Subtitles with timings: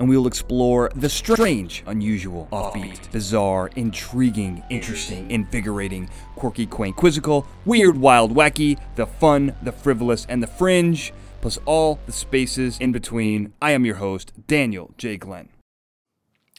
[0.00, 7.46] and we will explore the strange, unusual, offbeat, bizarre, intriguing, interesting, invigorating, quirky, quaint, quizzical,
[7.66, 11.12] weird, wild, wacky, the fun, the frivolous, and the fringe,
[11.42, 13.52] plus all the spaces in between.
[13.60, 15.18] I am your host, Daniel J.
[15.18, 15.50] Glenn.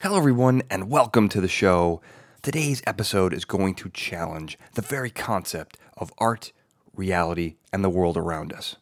[0.01, 1.99] Hello, everyone, and welcome to the show.
[2.43, 6.51] Today's episode is going to challenge the very concept of art,
[6.95, 8.75] reality, and the world around us.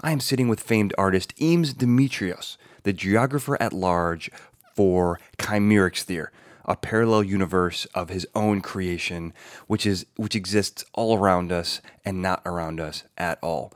[0.00, 4.30] I am sitting with famed artist Eames Demetrios, the geographer at large
[4.76, 6.28] for Kcymaerxthaere,
[6.64, 9.34] a parallel universe of his own creation,
[9.66, 13.72] which is which exists all around us and not around us at all.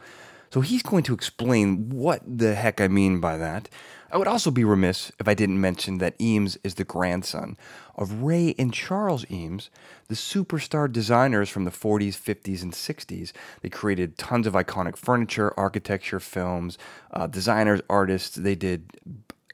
[0.53, 3.69] So he's going to explain what the heck I mean by that.
[4.12, 7.56] I would also be remiss if I didn't mention that Eames is the grandson
[7.94, 9.70] of Ray and Charles Eames,
[10.08, 13.33] the superstar designers from the 40s, 50s, and 60s.
[13.62, 16.77] They created tons of iconic furniture, architecture, films,
[17.12, 18.34] uh, designers, artists.
[18.34, 18.91] They did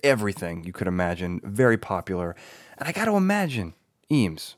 [0.03, 1.41] everything you could imagine.
[1.45, 2.35] Very popular.
[2.79, 3.75] And I got to imagine,
[4.11, 4.57] Eames,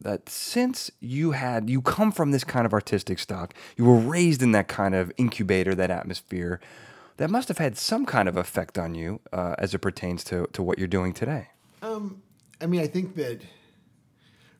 [0.00, 4.42] that since you had you come from this kind of artistic stock, you were raised
[4.42, 6.60] in that kind of incubator, that atmosphere,
[7.16, 10.46] that must have had some kind of effect on you uh, as it pertains to,
[10.52, 11.48] to what you're doing today.
[11.82, 12.22] Um,
[12.60, 13.42] I mean, I think that.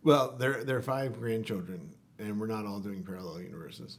[0.05, 3.99] Well, there there are five grandchildren, and we're not all doing parallel universes.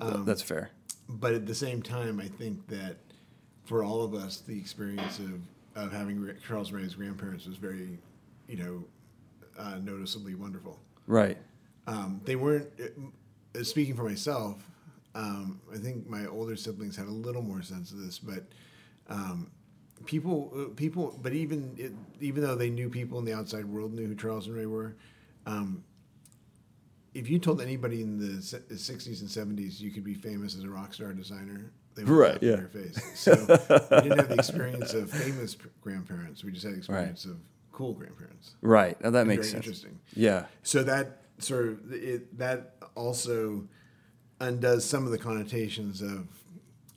[0.00, 0.70] Um, That's fair.
[1.08, 2.96] But at the same time, I think that
[3.64, 5.40] for all of us, the experience of
[5.74, 7.98] of having Charles Ray's grandparents was very,
[8.46, 8.84] you know,
[9.58, 10.78] uh, noticeably wonderful.
[11.06, 11.38] Right.
[11.86, 12.68] Um, they weren't.
[12.78, 14.56] Uh, speaking for myself,
[15.14, 18.44] um, I think my older siblings had a little more sense of this, but
[19.08, 19.50] um,
[20.06, 23.92] people, uh, people, but even it, even though they knew people in the outside world
[23.92, 24.96] knew who Charles and Ray were,
[25.46, 25.84] um,
[27.14, 30.70] if you told anybody in the '60s and '70s you could be famous as a
[30.70, 32.54] rock star designer, they would right, yeah.
[32.54, 32.98] in your face.
[33.14, 36.42] So we didn't have the experience of famous grandparents.
[36.42, 37.34] We just had the experience right.
[37.34, 37.40] of
[37.72, 38.54] cool grandparents.
[38.62, 38.98] Right.
[39.02, 39.66] Now that makes sense.
[39.66, 39.98] Interesting.
[40.14, 40.46] Yeah.
[40.62, 43.68] So that sort of it, that also
[44.42, 46.26] undoes some of the connotations of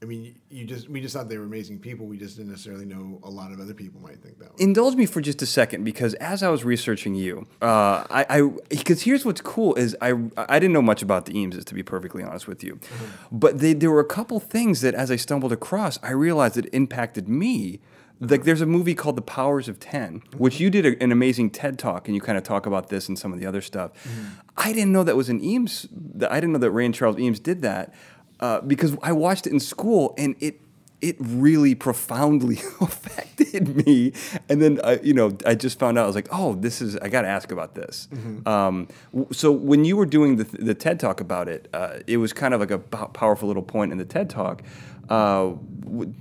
[0.02, 2.06] I mean, you just we just thought they were amazing people.
[2.06, 4.56] We just didn't necessarily know a lot of other people might think that way.
[4.60, 9.02] Indulge me for just a second because as I was researching you, uh, I because
[9.02, 12.22] here's what's cool is I I didn't know much about the Eameses to be perfectly
[12.24, 13.06] honest with you, mm-hmm.
[13.32, 16.68] but they, there were a couple things that as I stumbled across, I realized it
[16.74, 17.80] impacted me.
[18.20, 21.50] Like there's a movie called The Powers of 10, which you did a, an amazing
[21.50, 23.92] TED talk, and you kind of talk about this and some of the other stuff.
[24.04, 24.26] Mm-hmm.
[24.58, 25.88] I didn't know that was an Eames.
[26.30, 27.94] I didn't know that Ray and Charles Eames did that
[28.40, 30.62] uh, because I watched it in school, and it
[31.02, 34.14] it really profoundly affected me.
[34.50, 36.98] And then I, you know, I just found out I was like, oh, this is
[36.98, 38.08] I got to ask about this.
[38.12, 38.48] Mm-hmm.
[38.48, 38.88] Um,
[39.32, 42.54] so when you were doing the, the TED talk about it, uh, it was kind
[42.54, 44.64] of like a powerful little point in the TED talk.
[45.10, 45.54] Uh,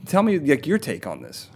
[0.07, 1.49] tell me like your take on this.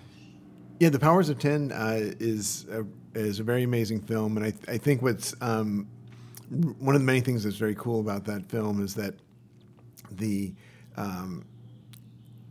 [0.78, 2.84] Yeah, The Powers of Ten uh, is a,
[3.18, 5.88] is a very amazing film, and I, th- I think what's um,
[6.78, 9.14] one of the many things that's very cool about that film is that
[10.12, 10.54] the
[10.96, 11.44] um,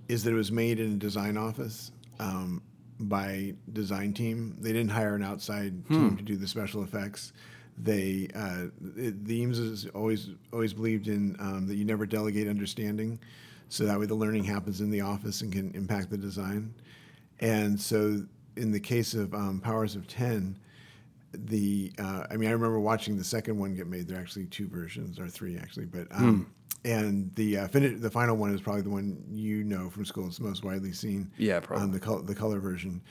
[0.09, 2.61] is that it was made in a design office um,
[2.99, 4.57] by design team.
[4.59, 5.93] They didn't hire an outside hmm.
[5.93, 7.31] team to do the special effects.
[7.77, 8.65] They uh,
[8.97, 13.19] it, the Eames has always always believed in um, that you never delegate understanding,
[13.69, 16.73] so that way the learning happens in the office and can impact the design.
[17.39, 18.25] And so,
[18.55, 20.57] in the case of um, Powers of Ten,
[21.33, 24.07] the uh, I mean, I remember watching the second one get made.
[24.07, 26.47] There are actually two versions, or three actually, but um,
[26.85, 26.91] mm.
[26.91, 30.27] and the uh, fin- the final one is probably the one you know from school.
[30.27, 31.31] It's the most widely seen.
[31.37, 33.01] Yeah, probably um, the col- the color version.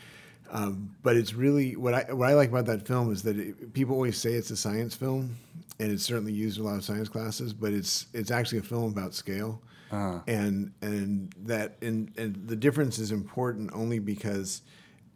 [0.50, 3.72] Um, but it's really what I what I like about that film is that it,
[3.72, 5.36] people always say it's a science film,
[5.78, 7.52] and it's certainly used in a lot of science classes.
[7.52, 9.60] But it's it's actually a film about scale.
[9.90, 10.20] Uh-huh.
[10.26, 14.62] And and that and and the difference is important only because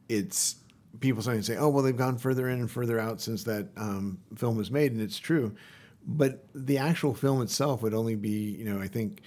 [0.08, 0.56] it's
[1.00, 4.18] people sometimes say, "Oh, well, they've gone further in and further out since that um,
[4.36, 5.54] film was made," and it's true.
[6.06, 9.22] But the actual film itself would only be, you know, I think.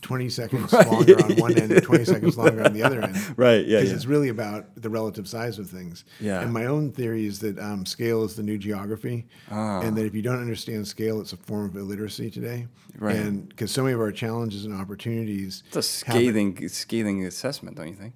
[0.00, 0.86] 20 seconds right.
[0.86, 3.16] longer on one end and 20 seconds longer on the other end.
[3.38, 3.78] Right, yeah.
[3.78, 3.96] Because yeah.
[3.96, 6.04] it's really about the relative size of things.
[6.20, 6.40] Yeah.
[6.40, 9.26] And my own theory is that um, scale is the new geography.
[9.50, 9.80] Ah.
[9.80, 12.66] And that if you don't understand scale, it's a form of illiteracy today.
[12.98, 13.16] Right.
[13.16, 15.62] And because so many of our challenges and opportunities.
[15.68, 18.14] It's a scathing, scathing assessment, don't you think?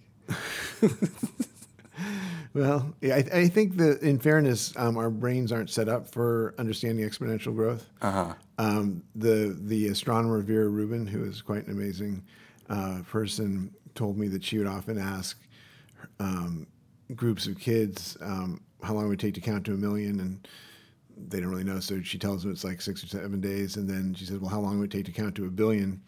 [2.52, 6.54] Well, yeah, I, I, think that in fairness, um, our brains aren't set up for
[6.58, 7.86] understanding exponential growth.
[8.02, 8.34] Uh-huh.
[8.58, 12.24] Um, the the astronomer Vera Rubin, who is quite an amazing
[12.68, 15.40] uh, person told me that she would often ask
[16.18, 16.66] um,
[17.14, 20.48] groups of kids um, how long it would take to count to a million, and
[21.28, 21.78] they don't really know.
[21.78, 24.50] So she tells them it's like six or seven days, and then she says, "Well,
[24.50, 26.02] how long would it take to count to a billion?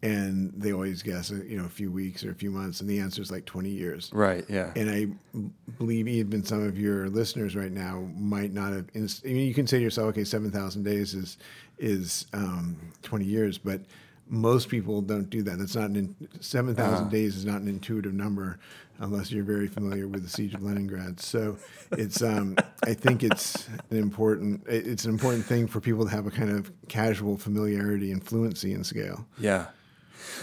[0.00, 3.00] And they always guess, you know, a few weeks or a few months, and the
[3.00, 4.10] answer is like 20 years.
[4.12, 4.44] Right.
[4.48, 4.72] Yeah.
[4.76, 5.40] And I
[5.76, 8.86] believe even some of your listeners right now might not have.
[8.94, 11.38] Inst- I mean, you can say to yourself, okay, 7,000 days is
[11.78, 13.80] is um, 20 years, but
[14.28, 15.58] most people don't do that.
[15.58, 18.58] That's not an in- 7,000 days is not an intuitive number
[19.00, 21.20] unless you're very familiar with the siege of Leningrad.
[21.20, 21.56] So
[21.92, 26.26] it's um, I think it's an important it's an important thing for people to have
[26.26, 29.26] a kind of casual familiarity and fluency in scale.
[29.38, 29.66] Yeah.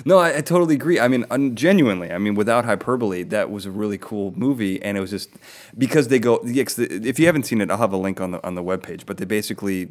[0.05, 0.99] No, I, I totally agree.
[0.99, 4.97] I mean, un- genuinely, I mean, without hyperbole, that was a really cool movie, and
[4.97, 5.29] it was just
[5.77, 6.39] because they go.
[6.43, 9.05] If you haven't seen it, I'll have a link on the on the webpage.
[9.05, 9.89] But they basically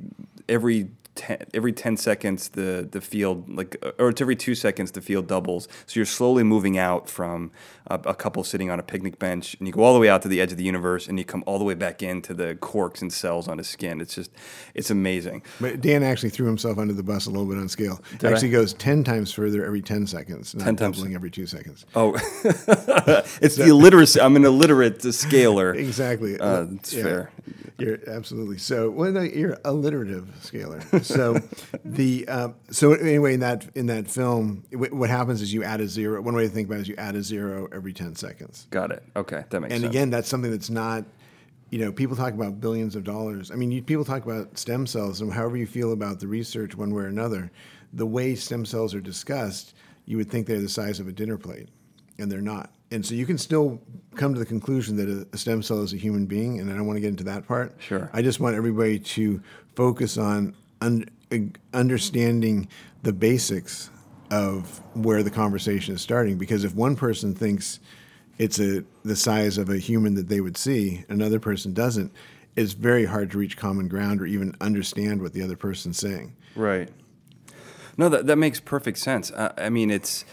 [0.49, 5.01] every ten, every ten seconds the the field like or it's every two seconds the
[5.01, 5.69] field doubles.
[5.87, 7.51] So you're slowly moving out from
[7.87, 10.23] a, a couple sitting on a picnic bench, and you go all the way out
[10.23, 12.55] to the edge of the universe, and you come all the way back into the
[12.57, 14.01] quarks and cells on his skin.
[14.01, 14.31] It's just
[14.75, 15.43] it's amazing.
[15.61, 18.01] But Dan actually threw himself under the bus a little bit on scale.
[18.23, 18.29] I?
[18.29, 20.97] actually goes 10 times further every 10 seconds, not 10 times.
[20.97, 21.87] doubling every two seconds.
[21.95, 22.15] Oh,
[23.41, 24.21] it's the illiteracy.
[24.21, 25.75] I'm an illiterate scaler.
[25.75, 26.39] Exactly.
[26.39, 27.31] Uh, it's fair.
[27.79, 28.89] You're absolutely so.
[28.89, 31.04] Well, no, you're alliterative scalar.
[31.15, 31.39] So
[31.85, 35.81] the um, so anyway in that in that film, wh- what happens is you add
[35.81, 36.21] a zero.
[36.21, 38.67] One way to think about it is you add a zero every ten seconds.
[38.71, 39.03] Got it.
[39.15, 39.73] Okay, that makes sense.
[39.73, 39.85] And sense.
[39.85, 41.05] again, that's something that's not.
[41.71, 43.51] You know, people talk about billions of dollars.
[43.51, 46.77] I mean, you, people talk about stem cells, and however you feel about the research,
[46.77, 47.51] one way or another,
[47.93, 49.75] the way stem cells are discussed,
[50.07, 51.69] you would think they're the size of a dinner plate,
[52.19, 52.71] and they're not.
[52.91, 53.81] And so you can still
[54.15, 56.87] come to the conclusion that a stem cell is a human being, and I don't
[56.87, 57.75] want to get into that part.
[57.81, 58.09] Sure.
[58.13, 59.43] I just want everybody to
[59.75, 60.55] focus on
[60.85, 61.05] un,
[61.73, 62.69] understanding
[63.03, 63.91] the basics
[64.31, 66.39] of where the conversation is starting.
[66.39, 67.81] Because if one person thinks
[68.39, 72.13] it's a the size of a human that they would see, another person doesn't,
[72.57, 76.35] it's very hard to reach common ground or even understand what the other person's saying.
[76.57, 76.89] Right.
[77.97, 79.31] No, that that makes perfect sense.
[79.31, 80.25] Uh, I mean, it's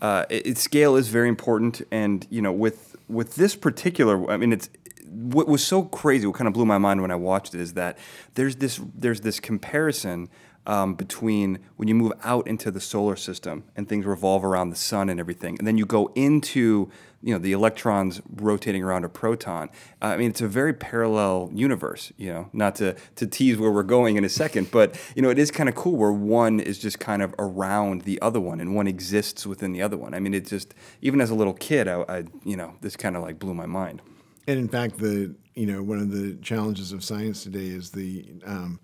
[0.00, 4.36] uh, it, it- scale is very important, and you know, with with this particular, I
[4.36, 4.68] mean, it's
[5.10, 6.26] what was so crazy.
[6.26, 7.98] What kind of blew my mind when I watched it is that
[8.34, 10.28] there's this there's this comparison.
[10.66, 14.76] Um, between when you move out into the solar system and things revolve around the
[14.76, 16.90] sun and everything, and then you go into
[17.22, 19.68] you know the electrons rotating around a proton.
[20.00, 22.12] Uh, I mean, it's a very parallel universe.
[22.16, 25.30] You know, not to to tease where we're going in a second, but you know,
[25.30, 28.60] it is kind of cool where one is just kind of around the other one,
[28.60, 30.14] and one exists within the other one.
[30.14, 33.16] I mean, it just even as a little kid, I, I you know, this kind
[33.16, 34.02] of like blew my mind.
[34.46, 38.26] And in fact, the you know one of the challenges of science today is the
[38.44, 38.80] um,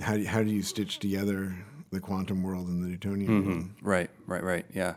[0.00, 1.54] how do you, how do you stitch together
[1.90, 3.68] the quantum world and the Newtonian world?
[3.82, 4.66] Right, right, right.
[4.72, 4.94] Yeah.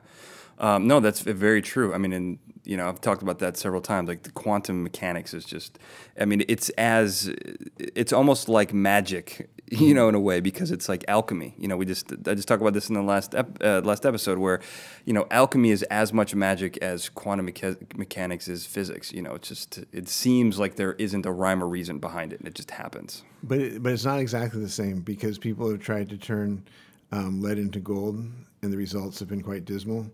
[0.59, 1.93] Um, no, that's very true.
[1.93, 4.07] I mean, and you know, I've talked about that several times.
[4.07, 5.79] Like the quantum mechanics is just,
[6.19, 7.33] I mean, it's as,
[7.77, 11.55] it's almost like magic, you know, in a way because it's like alchemy.
[11.57, 14.05] You know, we just, I just talked about this in the last ep- uh, last
[14.05, 14.59] episode where,
[15.05, 19.11] you know, alchemy is as much magic as quantum mecha- mechanics is physics.
[19.13, 22.39] You know, it's just, it seems like there isn't a rhyme or reason behind it,
[22.39, 23.23] and it just happens.
[23.41, 26.63] But it, but it's not exactly the same because people have tried to turn
[27.11, 28.25] um, lead into gold,
[28.63, 30.05] and the results have been quite dismal.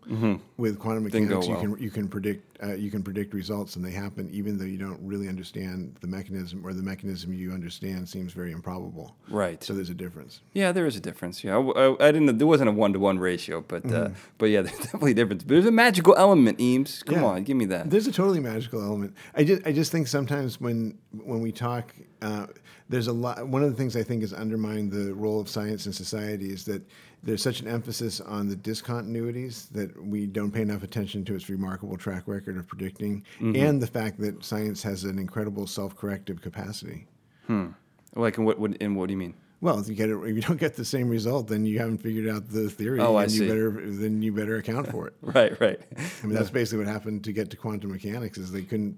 [0.57, 3.91] With quantum mechanics, you can you can predict uh, you can predict results, and they
[3.91, 8.33] happen even though you don't really understand the mechanism, or the mechanism you understand seems
[8.33, 9.15] very improbable.
[9.29, 9.63] Right.
[9.63, 10.41] So there's a difference.
[10.53, 11.43] Yeah, there is a difference.
[11.43, 12.37] Yeah, I, I- I didn't.
[12.37, 15.43] There wasn't a one to one ratio, but uh, but yeah, there's definitely a difference.
[15.43, 17.03] But there's a magical element, Eames.
[17.03, 17.25] Come Yeah.
[17.25, 17.89] on, give me that.
[17.89, 19.15] There's a totally magical element.
[19.35, 22.47] I just I just think sometimes when when we talk, uh,
[22.89, 23.47] there's a lot.
[23.47, 26.65] One of the things I think has undermined the role of science in society is
[26.65, 26.81] that
[27.23, 31.49] there's such an emphasis on the discontinuities that we don't pay enough attention to its
[31.49, 37.07] remarkable track record of predicting, and the fact that science has an incredible self-corrective capacity.
[37.47, 37.67] Hmm.
[38.15, 38.75] Like, in what, what?
[38.77, 39.33] In what do you mean?
[39.61, 41.97] Well, if you get it, if you don't get the same result, then you haven't
[41.97, 43.43] figured out the theory, Oh, I and see.
[43.43, 45.13] you better then you better account for it.
[45.21, 45.79] Right, right.
[46.23, 48.97] I mean, that's basically what happened to get to quantum mechanics is they couldn't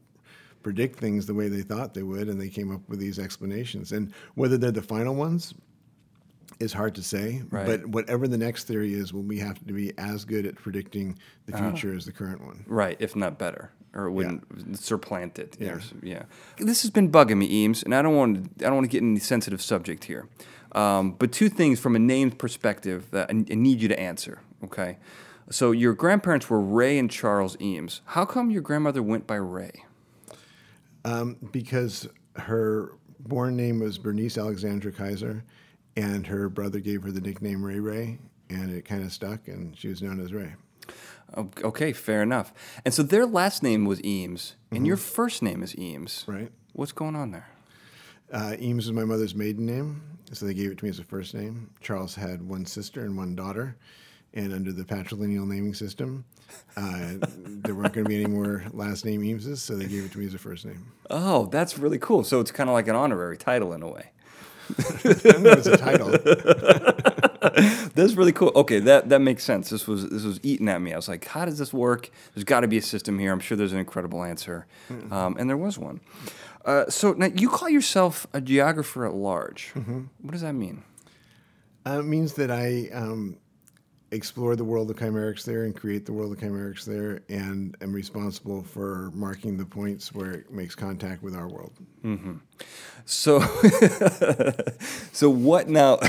[0.61, 3.91] predict things the way they thought they would, and they came up with these explanations.
[3.91, 5.55] And whether they're the final ones
[6.61, 7.41] is hard to say.
[7.49, 7.65] Right.
[7.65, 11.17] But whatever the next theory is, will we have to be as good at predicting
[11.45, 11.71] the Uh-huh.
[11.71, 12.63] future as the current one?
[12.67, 15.57] Right, if not better, or it wouldn't supplant it.
[15.59, 15.71] Yeah.
[15.73, 16.23] or yeah.
[16.57, 18.65] This has been bugging me, Eames, and I don't want to.
[18.65, 20.27] I don't want to get any sensitive subject here.
[20.73, 24.39] Um, but two things from a name perspective that I, I need you to answer.
[24.63, 24.97] Okay,
[25.49, 28.01] so your grandparents were Ray and Charles Eames.
[28.05, 29.83] How come your grandmother went by Ray?
[31.03, 35.43] Um, because her born name was Bernice Alexandra Kaiser,
[35.95, 38.19] and her brother gave her the nickname Ray Ray,
[38.49, 40.55] and it kind of stuck, and she was known as Ray.
[41.37, 42.53] Okay, fair enough.
[42.83, 46.23] And so their last name was Eames, and your first name is Eames.
[46.23, 46.31] Mm-hmm.
[46.31, 46.51] Right.
[46.73, 47.47] What's going on there?
[48.31, 51.03] Uh, Eames is my mother's maiden name, so they gave it to me as a
[51.03, 51.69] first name.
[51.81, 53.77] Charles had one sister and one daughter,
[54.33, 56.25] and under the patrilineal naming system,
[56.77, 60.11] uh, there weren't going to be any more last name Eameses, so they gave it
[60.13, 60.91] to me as a first name.
[61.09, 62.23] Oh, that's really cool.
[62.23, 64.11] So it's kind of like an honorary title in a way.
[64.79, 66.09] I don't know if it's a title.
[67.95, 68.51] That's really cool.
[68.55, 69.69] Okay, that, that makes sense.
[69.69, 70.93] This was this was eating at me.
[70.93, 72.09] I was like, how does this work?
[72.33, 73.31] There's got to be a system here.
[73.31, 74.67] I'm sure there's an incredible answer,
[75.11, 76.01] um, and there was one.
[76.65, 79.71] Uh, so now you call yourself a geographer at large.
[80.21, 80.83] What does that mean?
[81.85, 83.37] Uh, it means that I um,
[84.11, 89.11] explore the world of Kcymaerxthaere and create the world of Kcymaerxthaere, and am responsible for
[89.13, 91.73] marking the points where it makes contact with our world.
[92.03, 92.35] Mm-hmm.
[93.05, 93.39] So,
[95.11, 95.99] so what now?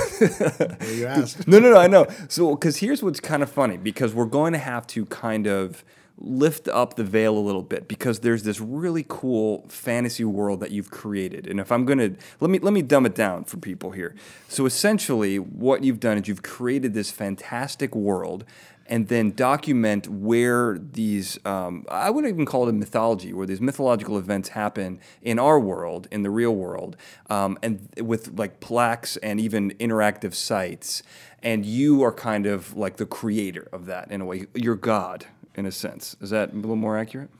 [0.93, 1.47] You asked.
[1.49, 1.79] no, no, no.
[1.79, 2.07] I know.
[2.29, 5.85] So, because here's what's kind of funny because we're going to have to kind of
[6.23, 10.71] lift up the veil a little bit because there's this really cool fantasy world that
[10.71, 11.47] you've created.
[11.47, 14.15] And if I'm going to let me let me dumb it down for people here.
[14.49, 18.45] So essentially what you've done is you've created this fantastic world
[18.87, 23.61] and then document where these um, I wouldn't even call it a mythology where these
[23.61, 26.97] mythological events happen in our world in the real world
[27.31, 31.03] um, and with like plaques and even interactive sites
[31.43, 35.27] and you are kind of like the creator of that in a way you're god
[35.55, 37.31] in a sense is that a little more accurate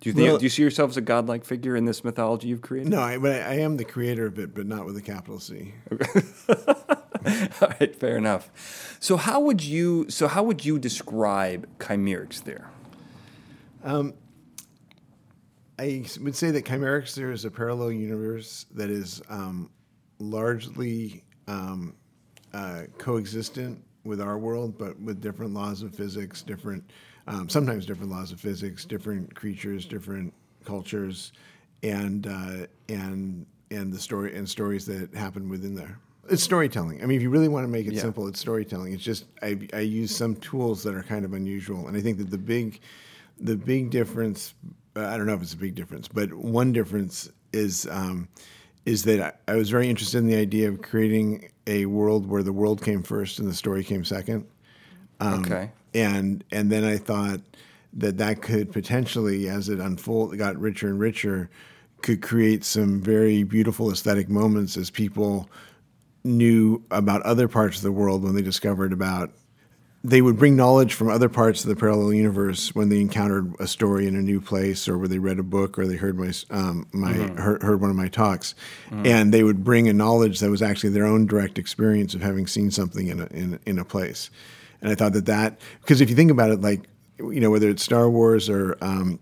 [0.00, 2.48] do you think Well- do you see yourself as a godlike figure in this mythology
[2.48, 4.96] you've created No, I, but I, I am the creator of it, but not with
[4.96, 5.74] a capital C.
[7.60, 8.96] All right, fair enough.
[9.00, 12.66] So how would you so how would you describe Kcymaerxthaere?
[15.78, 19.70] I would say that Kcymaerxthaere is a parallel universe that is um,
[20.18, 21.94] largely um,
[22.52, 26.84] uh, coexistent with our world, but with different laws of physics, different,
[27.26, 30.32] um, sometimes different laws of physics, different creatures, different
[30.64, 31.32] cultures,
[31.82, 35.98] and uh, and and the story and stories that happen within there.
[36.30, 37.02] It's storytelling.
[37.02, 38.00] I mean, if you really want to make it Yeah.
[38.00, 38.94] simple, it's storytelling.
[38.94, 42.18] It's just I, I use some tools that are kind of unusual, and I think
[42.18, 42.80] that the big
[43.38, 44.54] the big difference
[44.96, 48.28] uh, I don't know if it's a big difference, but one difference is um,
[48.86, 52.42] is that I, I was very interested in the idea of creating a world where
[52.42, 54.46] the world came first and the story came second.
[55.20, 55.70] Um, okay.
[55.94, 57.40] And and then I thought
[57.94, 61.48] that that could potentially, as it unfolded, got richer and richer,
[62.02, 65.48] could create some very beautiful aesthetic moments as people
[66.24, 69.30] knew about other parts of the world when they discovered about
[70.04, 73.66] they would bring knowledge from other parts of the parallel universe when they encountered a
[73.66, 76.30] story in a new place or where they read a book or they heard my
[76.50, 78.54] um, my heard, heard one of my talks.
[79.06, 82.46] And they would bring a knowledge that was actually their own direct experience of having
[82.46, 84.30] seen something in a, in, in a place
[84.84, 86.88] and i thought that that because if you think about it like
[87.18, 89.18] you know whether it's star wars or um,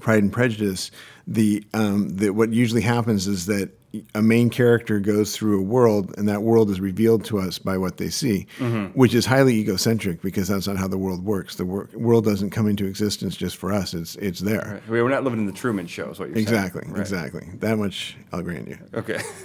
[0.00, 0.90] Pride and Prejudice,
[1.26, 3.70] the um, the what usually happens is that
[4.14, 7.76] a main character goes through a world, and that world is revealed to us by
[7.76, 8.46] what they see,
[8.94, 11.56] which is highly egocentric because that's not how the world works.
[11.56, 14.80] The wor- world doesn't come into existence just for us; it's it's there.
[14.88, 16.92] We're not living in the Truman Show, is what you're Exactly, saying.
[16.94, 17.00] Right.
[17.00, 17.48] exactly.
[17.58, 18.78] That much I'll grant you.
[18.94, 19.20] Okay,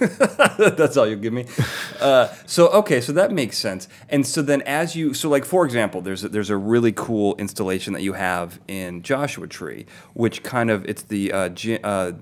[0.58, 1.44] that's all you'll give me.
[2.00, 3.88] Uh, so okay, so that makes sense.
[4.08, 7.34] And so then, as you so like for example, there's a, there's a really cool
[7.38, 12.12] installation that you have in Joshua Tree, which kind of it's the uh, Jin, uh,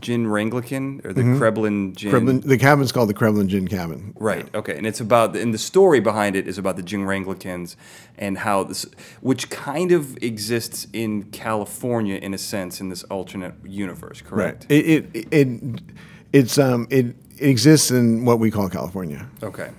[0.00, 2.12] Jin Ranglican or the Kreblin Jin.
[2.12, 4.14] Kreblin, the cabin's called the Kremlin Gin Cabin.
[4.18, 4.46] Right.
[4.54, 4.76] Okay.
[4.76, 7.76] And it's about, and the story behind it is about the Jing Ranglicans
[8.16, 8.86] and how this,
[9.20, 14.66] which kind of exists in California in a sense in this alternate universe, correct?
[14.68, 15.48] It it, it
[16.32, 17.06] it's um it,
[17.38, 19.26] it exists in what we call California.
[19.42, 19.70] Okay.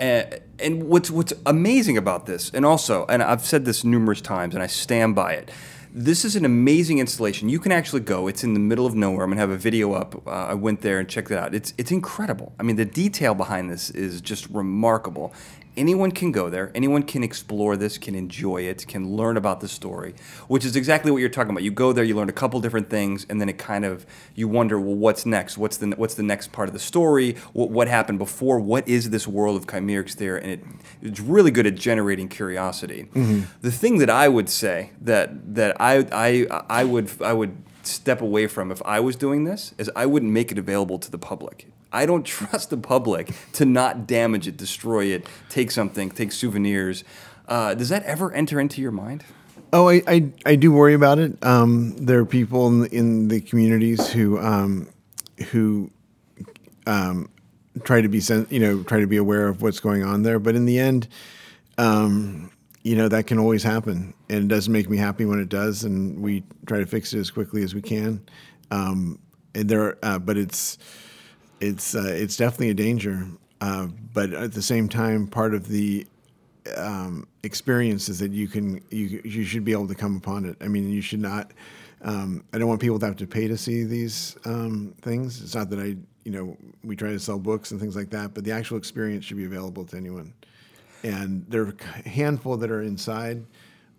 [0.00, 0.22] Uh,
[0.58, 4.62] and what's what's amazing about this, and also, and I've said this numerous times, and
[4.62, 5.50] I stand by it.
[5.94, 7.50] This is an amazing installation.
[7.50, 8.26] You can actually go.
[8.26, 9.24] It's in the middle of nowhere.
[9.24, 10.26] I'm gonna have a video up.
[10.26, 11.54] Uh, I went there and checked it out.
[11.54, 12.54] It's it's incredible.
[12.58, 15.34] I mean, the detail behind this is just remarkable.
[15.76, 16.70] Anyone can go there.
[16.74, 20.14] Anyone can explore this, can enjoy it, can learn about the story,
[20.48, 21.62] which is exactly what you're talking about.
[21.62, 24.48] You go there, you learn a couple different things, and then it kind of you
[24.48, 25.56] wonder, well, what's next?
[25.56, 27.36] What's the what's the next part of the story?
[27.52, 28.60] What, what happened before?
[28.60, 30.42] What is this world of Kcymaerxthaere?
[30.42, 30.64] And it,
[31.00, 33.08] it's really good at generating curiosity.
[33.14, 33.42] Mm-hmm.
[33.62, 38.20] The thing that I would say that that I I I would I would step
[38.20, 41.18] away from if I was doing this is I wouldn't make it available to the
[41.18, 41.66] public.
[41.92, 47.04] I don't trust the public to not damage it, destroy it, take something, take souvenirs.
[47.46, 49.24] Uh, does that ever enter into your mind?
[49.74, 51.42] Oh, I, I, I do worry about it.
[51.42, 54.88] Um, there are people in the, in the communities who um,
[55.50, 55.90] who
[56.86, 57.30] um,
[57.82, 60.38] try to be sen- you know try to be aware of what's going on there,
[60.38, 61.08] but in the end,
[61.78, 62.50] um,
[62.82, 65.84] you know that can always happen, and it doesn't make me happy when it does,
[65.84, 68.22] and we try to fix it as quickly as we can.
[68.70, 69.18] Um,
[69.54, 70.76] and there, uh, but it's
[71.62, 73.26] it's uh, it's definitely a danger.
[73.60, 76.04] Uh, but at the same time, part of the
[76.76, 80.56] um, experience is that you can you you should be able to come upon it.
[80.60, 81.52] I mean, you should not.
[82.02, 85.40] Um, I don't want people to have to pay to see these um, things.
[85.40, 88.34] It's not that I, you know, we try to sell books and things like that,
[88.34, 90.34] but the actual experience should be available to anyone.
[91.04, 93.46] And there are a handful that are inside,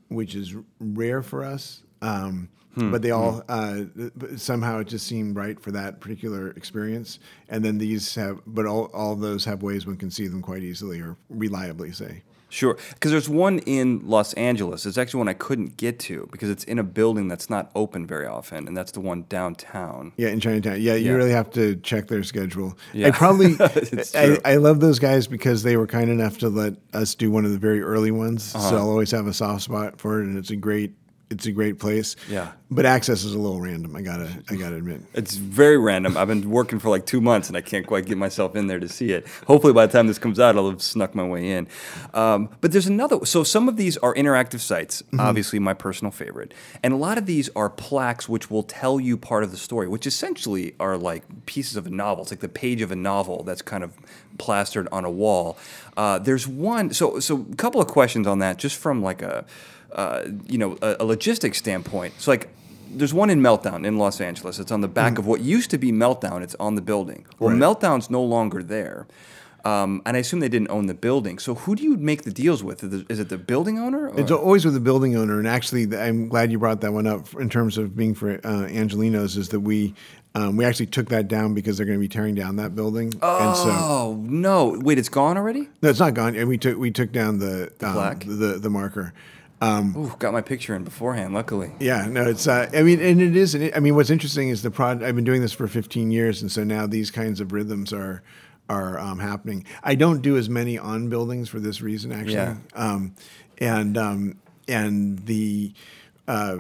[0.10, 1.82] which is rare for us.
[2.02, 3.82] Um, but they all uh,
[4.38, 7.20] somehow it just seemed right for that particular experience.
[7.50, 10.64] And then these have, but all all those have ways one can see them quite
[10.64, 11.92] easily or reliably.
[11.92, 12.24] Say.
[12.50, 14.86] Sure, because there's one in Los Angeles.
[14.86, 18.06] It's actually one I couldn't get to because it's in a building that's not open
[18.06, 20.12] very often, and that's the one downtown.
[20.18, 20.80] Yeah, in Chinatown.
[20.80, 21.18] Yeah, you Yeah.
[21.18, 22.78] really have to check their schedule.
[22.94, 23.08] Yeah.
[23.08, 24.38] I probably, It's I.
[24.46, 27.52] I love those guys because they were kind enough to let us do one of
[27.52, 28.54] the very early ones.
[28.54, 28.70] Uh-huh.
[28.70, 30.94] So I'll always have a soft spot for it, and it's a great,
[31.34, 32.16] it's a great place.
[32.30, 32.52] Yeah.
[32.72, 33.96] But access is a little random.
[33.96, 35.02] I gotta, I gotta admit.
[35.14, 36.18] It's very random.
[36.18, 38.80] I've been working for like two months and I can't quite get myself in there
[38.80, 39.28] to see it.
[39.48, 41.68] Hopefully, by the time this comes out, I'll have snuck my way in.
[42.14, 43.26] Um, but there's another.
[43.26, 45.04] So some of these are interactive sites.
[45.20, 49.18] Obviously, my personal favorite, and a lot of these are plaques which will tell you
[49.18, 52.24] part of the story, which essentially are like pieces of a novel.
[52.24, 53.94] It's like the page of a novel that's kind of
[54.38, 55.58] plastered on a wall.
[55.96, 56.92] Uh, there's one.
[56.94, 59.46] So so a couple of questions on that, just from like a.
[59.94, 62.14] Uh, you know, a, a logistics standpoint.
[62.18, 62.50] So, like,
[62.90, 64.60] there's one in Meltdown in Los Angeles.
[64.60, 66.42] It's on the back of what used to be Meltdown.
[66.42, 67.26] It's on the building.
[67.40, 67.60] Well, Right.
[67.60, 69.08] Meltdown's no longer there.
[69.66, 71.40] Um, and I assume they didn't own the building.
[71.40, 72.84] So who do you make the deals with?
[73.10, 74.10] Is it the building owner?
[74.10, 77.08] or- It's always with the building owner, and actually, I'm glad you brought that one
[77.08, 79.38] up in terms of being for uh, Angelinos.
[79.38, 79.94] Is that we
[80.36, 83.06] um, we actually took that down because they're going to be tearing down that building,
[83.06, 84.78] and so oh no!
[84.82, 85.70] Wait, it's gone already?
[85.82, 86.36] no, it's not gone.
[86.36, 88.26] And we took we took down the um, plaque?
[88.26, 89.14] the the marker.
[89.64, 91.34] Um, Ooh, got my picture in beforehand.
[91.34, 91.72] Luckily.
[91.80, 92.48] Yeah, no, it's.
[92.48, 93.56] Uh, I mean, and it is.
[93.56, 95.02] I mean, what's interesting is the prod.
[95.02, 98.24] I've been doing this for 15 years, and so now these kinds of rhythms are
[98.70, 99.66] are um, happening.
[99.82, 102.34] I don't do as many on buildings for this reason, actually.
[102.34, 102.56] Yeah.
[102.74, 103.16] Um,
[103.60, 105.74] and um, and the.
[106.28, 106.58] Uh,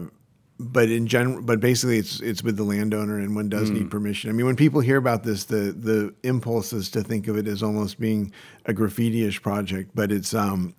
[0.59, 4.29] but in general, but basically, it's it's with the landowner, and one does need permission.
[4.29, 7.47] I mean, when people hear about this, the the impulse is to think of it
[7.47, 8.31] as almost being
[8.65, 10.73] a graffiti-ish project, but it's um,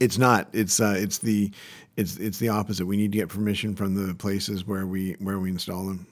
[0.00, 0.48] it's not.
[0.52, 1.50] It's uh, it's the
[1.96, 2.86] it's it's the opposite.
[2.86, 6.06] We need to get permission from the places where we where we install them.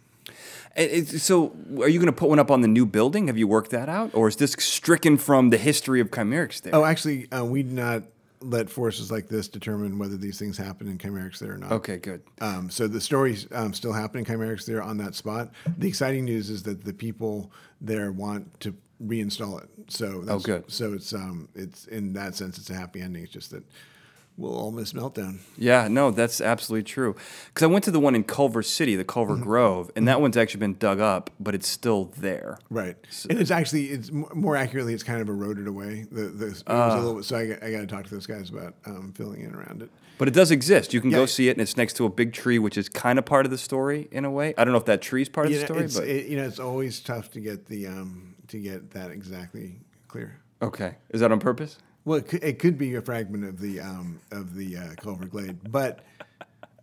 [0.77, 3.27] It's- so, are you going to put one up on the new building?
[3.27, 6.71] Have you worked that out, or is this stricken from the history of Kcymaerxthaere?
[6.73, 8.05] Oh, actually, uh, we do not
[8.41, 11.73] let forces like this determine whether these things happen in Kcymaerxthaere or not.
[11.73, 12.23] Okay, good.
[12.41, 15.51] Um, so the stories um, still happen in Kcymaerxthaere on that spot.
[15.79, 19.69] The exciting news is that the people there want to reinstall it.
[19.89, 20.71] So that's, good.
[20.71, 23.23] So it's um, it's in that sense, it's a happy ending.
[23.23, 23.65] It's just that
[24.37, 25.41] we'll all miss meltdown.
[25.59, 27.15] Yeah, no, that's absolutely true.
[27.49, 29.43] Because I went to the one in Culver City, the Culver Mm-hmm.
[29.43, 32.59] Grove, and that one's actually been dug up, but it's still there.
[32.71, 32.97] Right,
[33.29, 36.07] and it's actually it's more accurately it's kind of eroded away.
[36.11, 38.27] The the it was a little so I, got- I got to talk to those
[38.27, 39.91] guys about um, filling in around it.
[40.19, 40.95] But it does exist.
[40.95, 43.19] You can go see it, and it's next to a big tree, which is kind
[43.19, 44.55] of part of the story in a way.
[44.57, 46.45] I don't know if that tree's part of the know, story, but it, you know
[46.45, 50.39] it's always tough to get the um, to get that exactly clear.
[50.61, 50.95] okay.
[51.11, 51.79] Is that on purpose?
[52.05, 55.27] Well, it could, it could be a fragment of the um, of the uh, Culver
[55.27, 56.05] Glade, but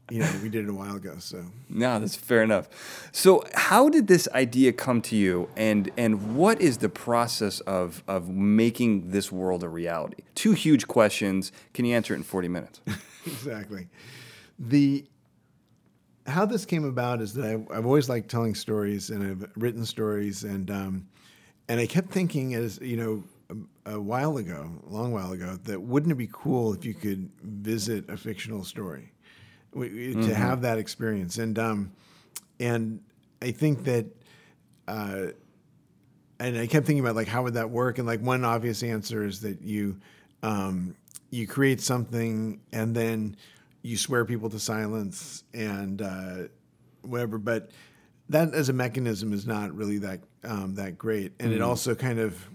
[0.10, 2.70] you know we did it a while ago, so No, that's fair enough.
[3.12, 8.04] So, how did this idea come to you, and and what is the process of
[8.08, 10.24] of making this world a reality?
[10.36, 11.52] Two huge questions.
[11.74, 12.82] Can you answer it in forty minutes?
[13.26, 13.90] exactly.
[14.58, 15.06] The
[16.26, 19.86] how this came about is that I've, I've always liked telling stories, and I've written
[19.86, 21.08] stories, and um,
[21.70, 23.24] and I kept thinking, as you know,
[23.86, 26.94] a, a while ago, a long while ago, that wouldn't it be cool if you
[26.94, 29.14] could visit a fictional story,
[29.74, 31.92] to have that experience, and um,
[32.60, 33.00] and
[33.42, 34.06] I think that.
[34.88, 35.28] Uh,
[36.42, 39.26] and I kept thinking about like how would that work, and like one obvious answer
[39.26, 40.00] is that you
[40.42, 40.96] um,
[41.32, 43.36] you create something and then
[43.82, 46.36] you swear people to silence and uh,
[47.02, 47.38] whatever.
[47.38, 47.72] But
[48.30, 52.20] that as a mechanism is not really that um, that great, and it also kind
[52.20, 52.48] of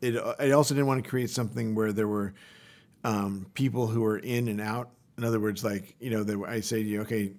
[0.00, 0.16] it.
[0.38, 2.32] I also didn't want to create something where there were
[3.04, 4.90] um, people who were in and out.
[5.18, 7.32] In other words, like you know, that I say to you, okay,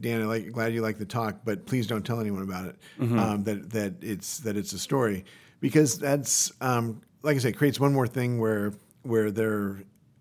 [0.00, 2.76] Dan, I like glad you like the talk, but please don't tell anyone about it.
[3.18, 5.24] Um, that that it's that it's a story
[5.60, 8.72] because that's um, like I say, creates one more thing where
[9.02, 9.76] where they're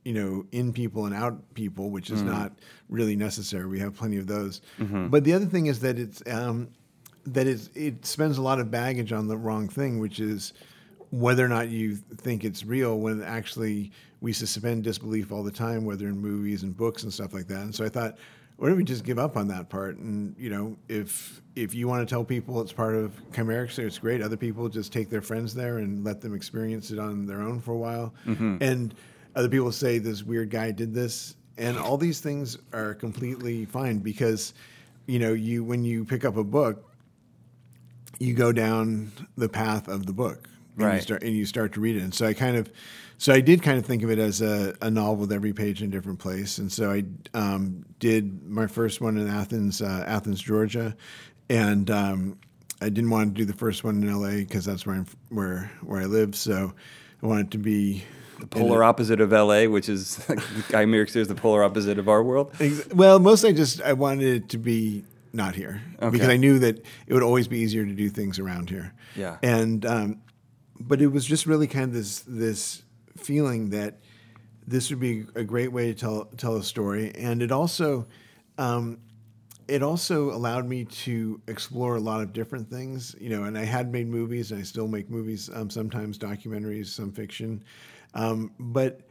[0.06, 2.52] you know in people and out people, which is not
[2.88, 3.66] really necessary.
[3.66, 4.62] We have plenty of those.
[5.10, 6.70] But the other thing is that it's um,
[7.28, 10.54] that it's, it spends a lot of baggage on the wrong thing, which is
[11.12, 15.86] whether or not you think it's real when actually we suspend disbelief all the time,
[15.86, 17.62] whether in movies and books and stuff like that.
[17.62, 18.18] And so I thought,
[18.58, 19.98] why don't we just give up on that part?
[19.98, 24.00] And you know, if if you want to tell people it's part of Chimerics, it's
[24.00, 24.22] great.
[24.22, 27.60] Other people just take their friends there and let them experience it on their own
[27.60, 28.14] for a while.
[28.26, 28.58] Mm-hmm.
[28.62, 28.96] And
[29.36, 34.00] other people say this weird guy did this, and all these things are completely fine
[34.00, 34.56] because
[35.06, 36.84] you know you when you pick up a book
[38.20, 41.02] you go down the path of the book and you Right.
[41.02, 42.72] start and you start to read it and so i kind of
[43.18, 45.82] so i did kind of think of it as a, a novel with every page
[45.82, 47.04] in a different place and so i
[47.34, 50.96] um, did my first one in athens uh, athens georgia
[51.50, 52.38] and um,
[52.82, 55.72] i didn't want to do the first one in la because that's where I'm, where
[55.82, 56.74] where i live so
[57.24, 58.04] i wanted to be
[58.40, 60.24] The polar opposite of LA, which is
[60.70, 62.54] Guy Merrick is the polar opposite of our world.
[62.94, 66.84] Well, mostly I just I wanted it to be not here because I knew that
[67.08, 68.94] it would always be easier to do things around here.
[69.16, 69.38] Yeah.
[69.42, 70.22] And um,
[70.80, 72.84] but it was just really kind of this this
[73.18, 74.00] feeling that
[74.66, 78.08] this would be a great way to tell tell a story, and it also
[78.58, 79.00] um,
[79.68, 83.44] it also allowed me to explore a lot of different things, you know.
[83.44, 87.64] And I had made movies, and I still make movies, um, sometimes documentaries, some fiction,
[88.14, 89.02] um, but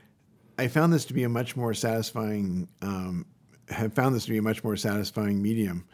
[0.58, 2.68] I found this to be a much more satisfying.
[2.82, 3.26] Um,
[3.68, 5.84] have found this to be a much more satisfying medium,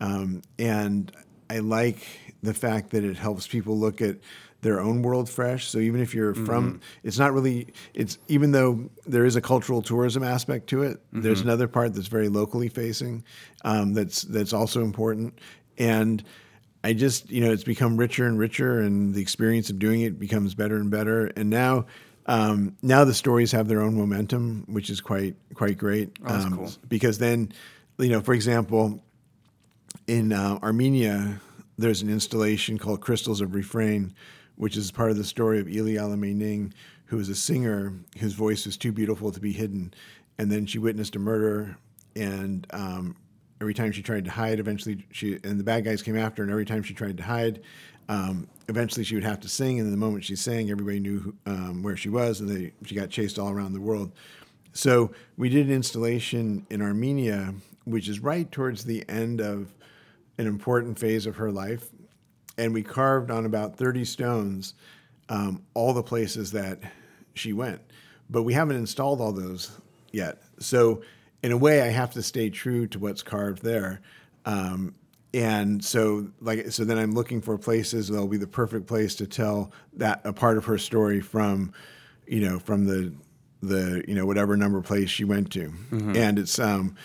[0.00, 1.12] um, and
[1.48, 2.06] I like
[2.42, 4.16] the fact that it helps people look at
[4.62, 5.68] their own world fresh.
[5.68, 7.72] So even if you're from, it's not really.
[7.94, 11.00] It's even though there is a cultural tourism aspect to it.
[11.22, 13.24] There's another part that's very locally facing.
[13.64, 15.38] Um, that's that's also important,
[15.78, 16.22] and.
[16.82, 20.18] I just, you know, it's become richer and richer, and the experience of doing it
[20.18, 21.26] becomes better and better.
[21.26, 21.84] And now,
[22.30, 26.16] um, now the stories have their own momentum, which is quite quite great.
[26.24, 26.70] Oh, that's um, cool.
[26.88, 27.52] Because then,
[27.98, 29.02] you know, for example,
[30.06, 31.40] in uh, Armenia,
[31.76, 34.14] there's an installation called Crystals of Refrain,
[34.54, 36.72] which is part of the story of Ili Alameining,
[37.06, 39.92] who was a singer whose voice was too beautiful to be hidden.
[40.38, 41.76] And then she witnessed a murder,
[42.14, 43.16] and um,
[43.60, 46.44] every time she tried to hide, eventually she, and the bad guys came after her,
[46.44, 47.60] and every time she tried to hide,
[48.10, 49.78] um, eventually she would have to sing.
[49.78, 52.96] And the moment she sang, everybody knew who, um, where she was, and they, she
[52.96, 54.10] got chased all around the world.
[54.72, 59.72] So we did an installation in Armenia, which is right towards the end of
[60.38, 61.88] an important phase of her life,
[62.58, 64.74] and we carved on about 30 stones
[65.28, 66.80] um, all the places that
[67.34, 67.80] she went.
[68.28, 69.70] But we haven't installed all those
[70.10, 70.42] yet.
[70.58, 71.02] So
[71.44, 74.00] in a way, I have to stay true to what's carved there.
[74.44, 74.94] Um,
[75.32, 79.26] and so, like, so then I'm looking for places that'll be the perfect place to
[79.26, 81.72] tell that a part of her story from,
[82.26, 83.12] you know, from the
[83.62, 85.72] the you know whatever number place she went to,
[86.16, 86.96] and it's um,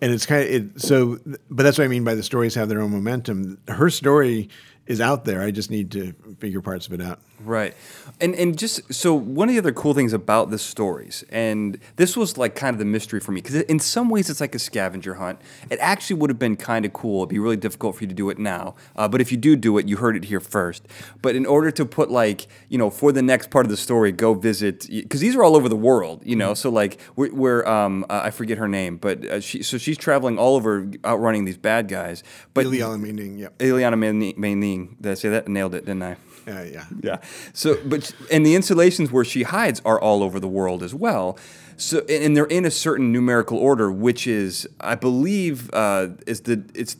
[0.00, 0.80] and it's kind of it.
[0.80, 1.18] So,
[1.50, 3.58] but that's what I mean by the stories have their own momentum.
[3.68, 4.48] Her story
[4.86, 5.40] is out there.
[5.40, 7.20] I just need to figure parts of it out.
[7.44, 7.74] Right.
[8.20, 12.16] And and just so one of the other cool things about the stories, and this
[12.16, 14.58] was like kind of the mystery for me, because in some ways it's like a
[14.58, 15.40] scavenger hunt.
[15.70, 17.20] It actually would have been kind of cool.
[17.20, 18.74] It'd be really difficult for you to do it now.
[18.94, 20.86] Uh, but if you do do it, you heard it here first.
[21.22, 24.12] But in order to put like, you know, for the next part of the story,
[24.12, 26.54] go visit, because these are all over the world, you know.
[26.54, 29.96] So like, we're, we're um, uh, I forget her name, but uh, she, so she's
[29.96, 32.22] traveling all over outrunning these bad guys.
[32.52, 33.56] But Alameining, yep.
[33.58, 33.94] Ileana
[34.34, 35.48] Maining, did I say that?
[35.48, 36.16] Nailed it, didn't I?
[36.50, 36.84] Uh, yeah.
[37.02, 37.18] Yeah.
[37.52, 41.38] So, but and the installations where she hides are all over the world as well.
[41.76, 46.42] So, and and they're in a certain numerical order, which is, I believe, uh, is
[46.42, 46.96] the it's.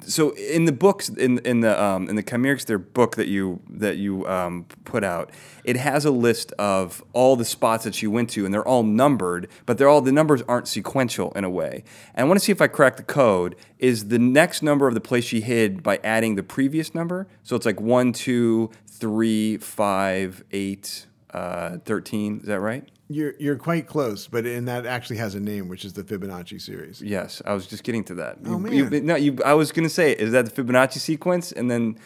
[0.00, 3.60] So in the books in in the um, in the Chimerics, their book that you
[3.70, 5.30] that you um, put out,
[5.62, 8.82] it has a list of all the spots that she went to, and they're all
[8.82, 11.84] numbered, but they're all the numbers aren't sequential in a way.
[12.14, 13.54] And I want to see if I crack the code.
[13.78, 17.28] Is the next number of the place she hid by adding the previous number?
[17.44, 22.40] So it's like one, two, three, five, eight, uh, thirteen.
[22.40, 22.88] Is that right?
[23.10, 26.60] You're you're quite close, but and that actually has a name, which is the Fibonacci
[26.60, 27.00] series.
[27.00, 28.38] Yes, I was just getting to that.
[28.46, 29.06] Oh, You- you- man.
[29.06, 29.38] no, you.
[29.44, 31.50] I was gonna say, is that the Fibonacci sequence?
[31.52, 31.96] And then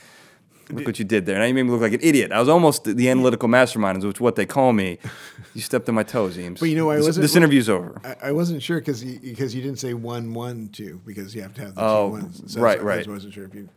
[0.71, 1.39] look what you did there.
[1.39, 2.31] Now you made me look like an idiot.
[2.31, 4.99] I was almost the analytical mastermind, which is what they call me.
[5.55, 6.61] You stepped on my toes, Eames.
[6.61, 8.01] But you know, I this, wasn't- this interview's over.
[8.05, 11.53] I, I wasn't sure because because you didn't say one one two because you have
[11.55, 12.57] to have the Oh, two ones.
[12.57, 12.97] right, I right.
[13.01, 13.69] just wasn't sure if you.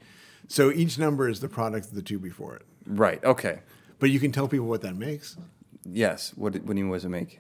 [0.48, 3.24] So each number is the product of the two before it, Right.
[3.24, 3.60] Okay.
[4.00, 5.38] but you can tell people what that makes.
[5.84, 6.34] Yes.
[6.36, 7.40] What what do you was it make?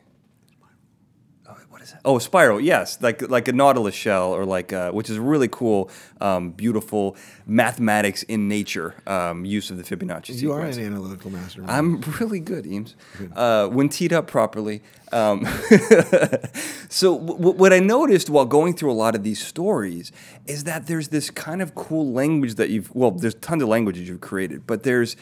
[1.48, 2.02] Oh, what is that?
[2.04, 2.60] Oh, a spiral.
[2.60, 7.16] Yes, like like a nautilus shell, or like uh, which is really cool, um, beautiful
[7.46, 11.72] mathematics in nature um, use of the Fibonacci You are an analytical mastermind.
[11.72, 12.96] I'm really good, Eames.
[13.36, 14.82] Uh, when teed up properly.
[15.12, 15.46] Um,
[16.90, 20.12] so, w- what I noticed while going through a lot of these stories
[20.48, 24.10] is that there's this kind of cool language that you've, well, there's tons of languages
[24.10, 25.16] you've created, but there's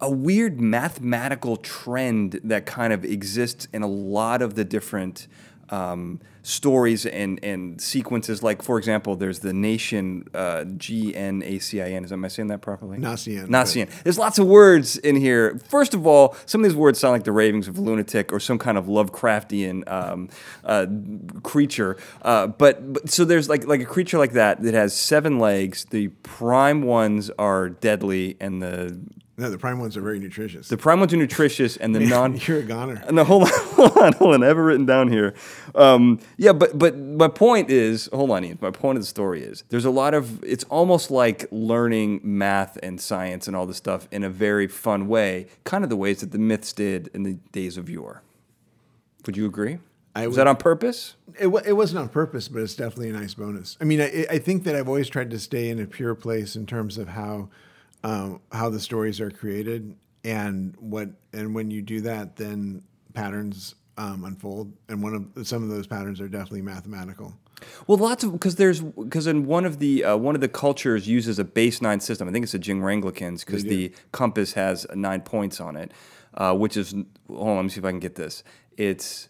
[0.00, 5.26] a weird mathematical trend that kind of exists in a lot of the different
[5.70, 8.42] um, stories and, and sequences.
[8.42, 12.04] Like, for example, there's the nation uh, G N A C I N.
[12.04, 12.98] Is am I saying that properly?
[12.98, 13.88] Nacien, Nacien.
[14.02, 15.58] There's lots of words in here.
[15.68, 18.40] First of all, some of these words sound like the ravings of a lunatic or
[18.40, 20.28] some kind of Lovecraftian um,
[20.64, 20.86] uh,
[21.42, 21.96] creature.
[22.22, 25.86] Uh, but, but so there's like like a creature like that that has seven legs.
[25.90, 29.00] The prime ones are deadly, and the
[29.40, 30.68] No, the prime ones are very nutritious.
[30.68, 33.02] the prime ones are nutritious, and the non You're a goner.
[33.10, 34.42] no, hold on, hold on, hold on.
[34.42, 35.32] I have it written down here.
[35.74, 38.58] Um, yeah, but but my point is, hold on, Ian.
[38.60, 40.44] My point of the story is, there's a lot of.
[40.44, 45.08] It's almost like learning math and science and all this stuff in a very fun
[45.08, 48.22] way, kind of the ways that the myths did in the days of yore.
[49.24, 49.78] Would you agree?
[50.14, 51.14] I was would- that on purpose?
[51.38, 53.78] It, it wasn't on purpose, but it's definitely a nice bonus.
[53.80, 56.56] I mean, I, I think that I've always tried to stay in a pure place
[56.56, 57.48] in terms of how
[58.04, 62.82] um, how the stories are created and what and when you do that, then
[63.14, 64.72] patterns um, unfold.
[64.88, 67.34] And one of some of those patterns are definitely mathematical.
[67.86, 71.06] Well, lots of because there's because in one of the uh, one of the cultures
[71.06, 72.28] uses a base nine system.
[72.28, 75.92] I think it's the Jingwanglikans because the compass has nine points on it,
[76.34, 76.92] uh, which is
[77.28, 77.56] hold on.
[77.56, 78.42] Let me see if I can get this.
[78.76, 79.28] It's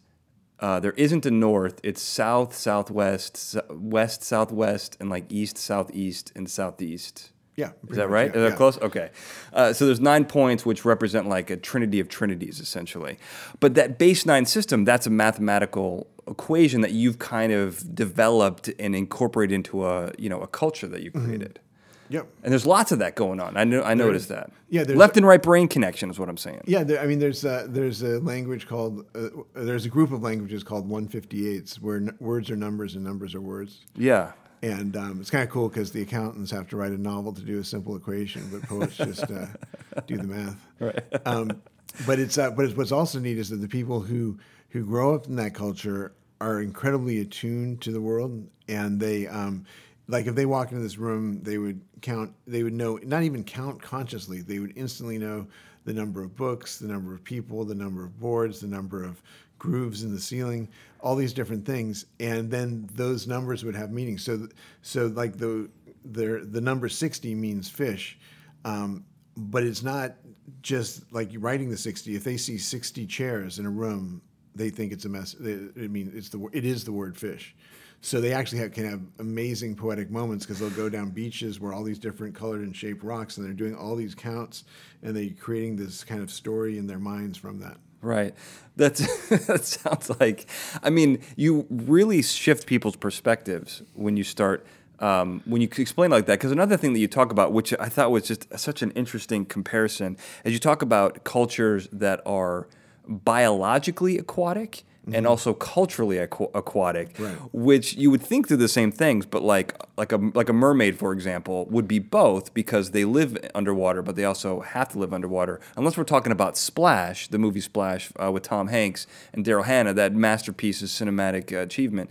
[0.61, 1.81] uh, there isn't a north.
[1.83, 7.33] It's south, southwest, west, southwest, and like east, southeast, and southeast.
[7.57, 8.31] Yeah, Is that much, right?
[8.31, 8.57] yeah, Is that yeah.
[8.57, 8.79] close?
[8.79, 9.11] Okay.
[9.53, 13.19] Uh, so there's nine points, which represent like a trinity of trinities, essentially.
[13.59, 18.95] But that base nine system, that's a mathematical equation that you've kind of developed and
[18.95, 21.25] incorporated into a you know a culture that you Mm-hmm.
[21.27, 21.61] created.
[22.09, 22.27] Yep.
[22.43, 23.57] And there's lots of that going on.
[23.57, 23.83] I know.
[23.85, 24.51] I noticed that.
[24.69, 26.63] yeah, there's- Left and right brain connection is what I'm saying.
[26.67, 30.21] Yeah, there, I mean, there's a, there's a language called uh, there's a group of
[30.23, 33.85] languages called 158s where n- words are numbers and numbers are words.
[33.97, 34.33] Yeah.
[34.62, 37.40] And um, it's kind of cool because the accountants have to write a novel to
[37.40, 39.46] do a simple equation, but poets just uh,
[40.07, 40.66] do the math.
[40.79, 41.03] Right.
[41.25, 41.62] Um,
[42.07, 44.38] but it's uh, but it's, what's also neat is that the people who
[44.70, 49.64] who grow up in that culture are incredibly attuned to the world, and they um,
[50.09, 52.35] like if they walk into this room, they would count.
[52.46, 54.40] They would know not even count consciously.
[54.40, 55.46] They would instantly know
[55.85, 59.23] the number of books, the number of people, the number of boards, the number of
[59.59, 60.68] grooves in the ceiling,
[61.03, 64.19] all these different things, and then those numbers would have meaning.
[64.19, 64.49] So,
[64.83, 65.71] so like the
[66.05, 68.19] the the number sixty means fish,
[68.65, 69.05] um,
[69.37, 70.17] but it's not
[70.63, 72.17] just like writing the sixty.
[72.17, 74.23] If they see sixty chairs in a room,
[74.55, 75.37] they think it's a mess.
[75.41, 77.55] I mean, it's the it is the word fish.
[78.03, 81.75] So they actually have, can have amazing poetic moments because they'll go down beaches where
[81.75, 84.65] all these different colored and shaped rocks, and they're doing all these counts,
[85.03, 87.77] and they're creating this kind of story in their minds from that.
[88.03, 88.35] Right.
[88.77, 90.47] That's that sounds like.
[90.83, 94.67] I mean, you really shift people's perspectives when you start
[95.01, 96.39] um, when you explain like that.
[96.39, 99.45] Because another thing that you talk about, which I thought was just such an interesting
[99.45, 102.69] comparison, is you talk about cultures that are
[103.07, 104.85] biologically aquatic.
[105.14, 107.37] And also culturally aqu- aquatic, Right.
[107.53, 110.99] which you would think they're the same things, but like like a like a mermaid,
[110.99, 115.12] for example, would be both because they live underwater, but they also have to live
[115.12, 115.61] underwater.
[115.77, 119.92] Unless we're talking about Splash, the movie Splash uh, with Tom Hanks and Daryl Hannah,
[119.94, 122.11] that masterpiece of cinematic uh, achievement.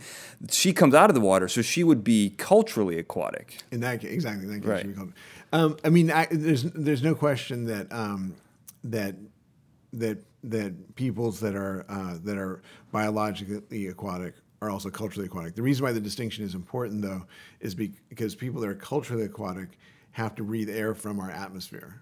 [0.52, 3.58] She comes out of the water, so she would be culturally aquatic.
[3.72, 4.44] In that case, exactly.
[4.46, 5.08] In that case, Right.
[5.52, 8.36] Um, I mean, I, there's there's no question that um,
[8.84, 9.16] that
[9.94, 15.56] that that peoples that are uh, that are biologically aquatic are also culturally aquatic.
[15.56, 17.26] The reason why the distinction is important, though,
[17.62, 19.78] is because people that are culturally aquatic
[20.12, 22.02] have to breathe air from our atmosphere,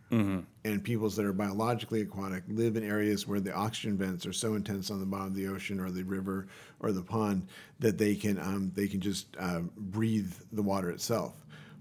[0.63, 4.55] and peoples that are biologically aquatic live in areas where the oxygen vents are so
[4.55, 6.47] intense on the bottom of the ocean or the river
[6.79, 7.47] or the pond
[7.79, 11.33] that they can um, they can just uh, breathe the water itself.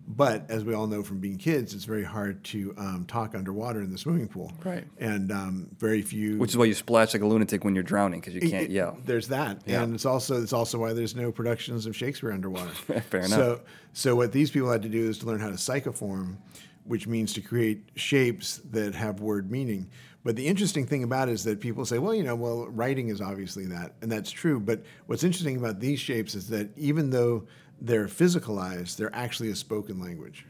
[0.08, 3.80] But as we all know from being kids, it's very hard to um, talk underwater
[3.80, 4.52] in the swimming pool.
[4.64, 4.84] Right.
[4.98, 6.38] And um, very few.
[6.38, 8.70] Which is why you splash like a lunatic when you're drowning because you can't it-
[8.70, 8.96] yell.
[9.04, 9.82] There's that, Yeah.
[9.82, 12.70] and it's also it's also why there's no productions of Shakespeare underwater.
[13.10, 13.30] Fair enough.
[13.30, 13.60] So
[13.94, 16.36] so what these people had to do is to learn how to psychoform,
[16.84, 19.90] which means to create shapes that have word meaning.
[20.22, 23.10] But the interesting thing about it is that people say, well, you know, well, writing
[23.10, 24.58] is obviously that, and that's true.
[24.58, 27.46] But what's interesting about these shapes is that even though
[27.80, 30.46] they're physicalized, they're actually a spoken language.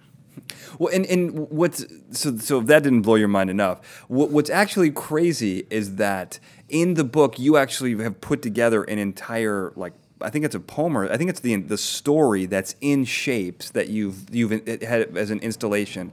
[0.78, 4.50] Well, and, and what's so so if that didn't blow your mind enough, what, what's
[4.50, 9.94] actually crazy is that in the book you actually have put together an entire like
[10.20, 13.70] I think it's a poem or I think it's the the story that's in shapes
[13.70, 14.50] that you've you've
[14.82, 16.12] had as an installation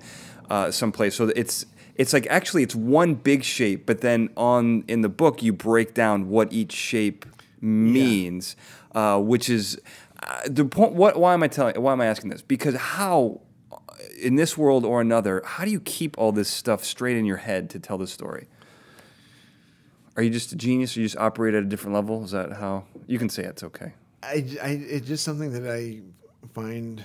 [0.49, 1.15] uh, someplace.
[1.15, 5.43] So it's it's like actually it's one big shape, but then on in the book
[5.43, 7.25] you break down what each shape
[7.61, 8.55] means,
[8.93, 9.79] uh, which is
[10.45, 10.93] the point.
[10.93, 11.81] What why am I telling?
[11.81, 12.41] Why am I asking this?
[12.41, 13.41] Because how
[14.21, 17.37] in this world or another, how do you keep all this stuff straight in your
[17.37, 18.47] head to tell the story?
[20.15, 20.95] Are you just a genius?
[20.95, 22.23] Or you just operate at a different level?
[22.23, 23.93] Is that how you can say it's okay?
[24.21, 26.01] I, I, it's just something that I
[26.53, 27.03] find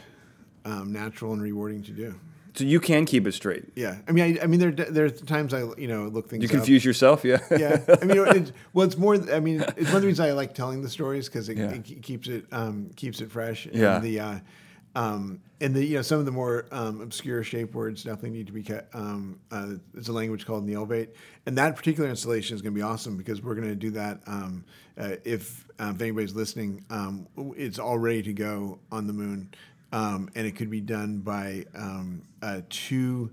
[0.64, 2.14] um, natural and rewarding to do.
[2.58, 3.64] So you can keep it straight.
[3.76, 6.42] Yeah, I mean, I, I mean, there there's times I you know look things.
[6.42, 6.54] You up.
[6.56, 7.38] confuse yourself, yeah.
[7.50, 9.14] yeah, I mean, it's, well, it's more.
[9.32, 11.70] I mean, it's one of the reasons I like telling the stories because it, Yeah.
[11.70, 13.66] it keeps it um, keeps it fresh.
[13.66, 13.98] And Yeah.
[14.00, 14.38] The uh,
[14.94, 18.46] um, and the you know some of the more um, obscure shape words definitely need
[18.48, 18.94] to be kept.
[18.94, 21.10] Um, uh, it's a language called Neolvate,
[21.46, 24.20] and that particular installation is going to be awesome because we're going to do that.
[24.26, 24.64] Um,
[24.98, 29.48] uh, if, um, if anybody's listening, um, it's all ready to go on the moon,
[29.92, 33.30] um, and it could be done by um, uh, two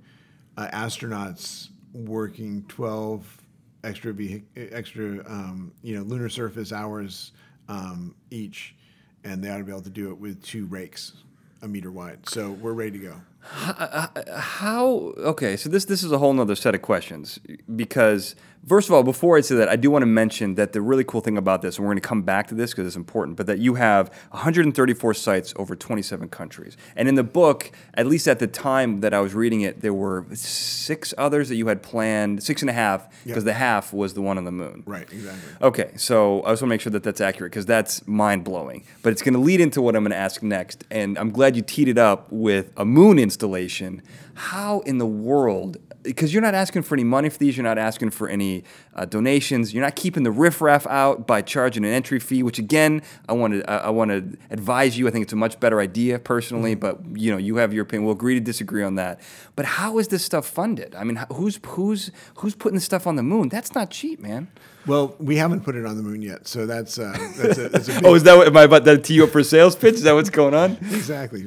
[0.57, 3.41] uh, astronauts working twelve
[3.83, 7.31] extra vehic- extra um, you know lunar surface hours
[7.67, 8.75] um, each,
[9.23, 11.13] and they ought to be able to do it with two rakes
[11.61, 12.29] a meter wide.
[12.29, 13.15] So we're ready to go.
[13.47, 17.39] How okay, so this this is a whole nother set of questions
[17.75, 18.35] because
[18.67, 21.03] first of all, before I say that, I do want to mention that the really
[21.03, 23.37] cool thing about this, and we're going to come back to this because it's important,
[23.37, 28.27] but that you have 134 sites over 27 countries, and in the book, at least
[28.27, 31.81] at the time that I was reading it, there were six others that you had
[31.81, 34.83] planned, six and a half, because the half was the one on the moon.
[34.85, 35.53] Right, exactly.
[35.61, 38.85] Okay, so I just want to make sure that that's accurate because that's mind blowing.
[39.01, 41.55] But it's going to lead into what I'm going to ask next, and I'm glad
[41.55, 44.01] you teed it up with a moon installation.
[44.35, 45.77] How in the world?
[46.05, 48.63] Because you're not asking for any money for these, you're not asking for any
[48.95, 52.43] uh, donations, you're not keeping the riffraff out by charging an entry fee.
[52.43, 55.07] Which again, I want to I, I want to advise you.
[55.07, 58.05] I think it's a much better idea personally, but you know you have your opinion.
[58.05, 59.19] We'll agree to disagree on that.
[59.55, 60.95] But how is this stuff funded?
[60.95, 63.49] I mean, who's who's who's putting this stuff on the moon?
[63.49, 64.47] That's not cheap, man.
[64.87, 67.89] Well, we haven't put it on the moon yet, so that's uh, that's a, that's
[67.89, 69.75] a Oh, is that what, am I about that to tee you up for sales
[69.75, 69.95] pitch?
[69.95, 70.71] Is that what's going on?
[70.81, 71.43] exactly.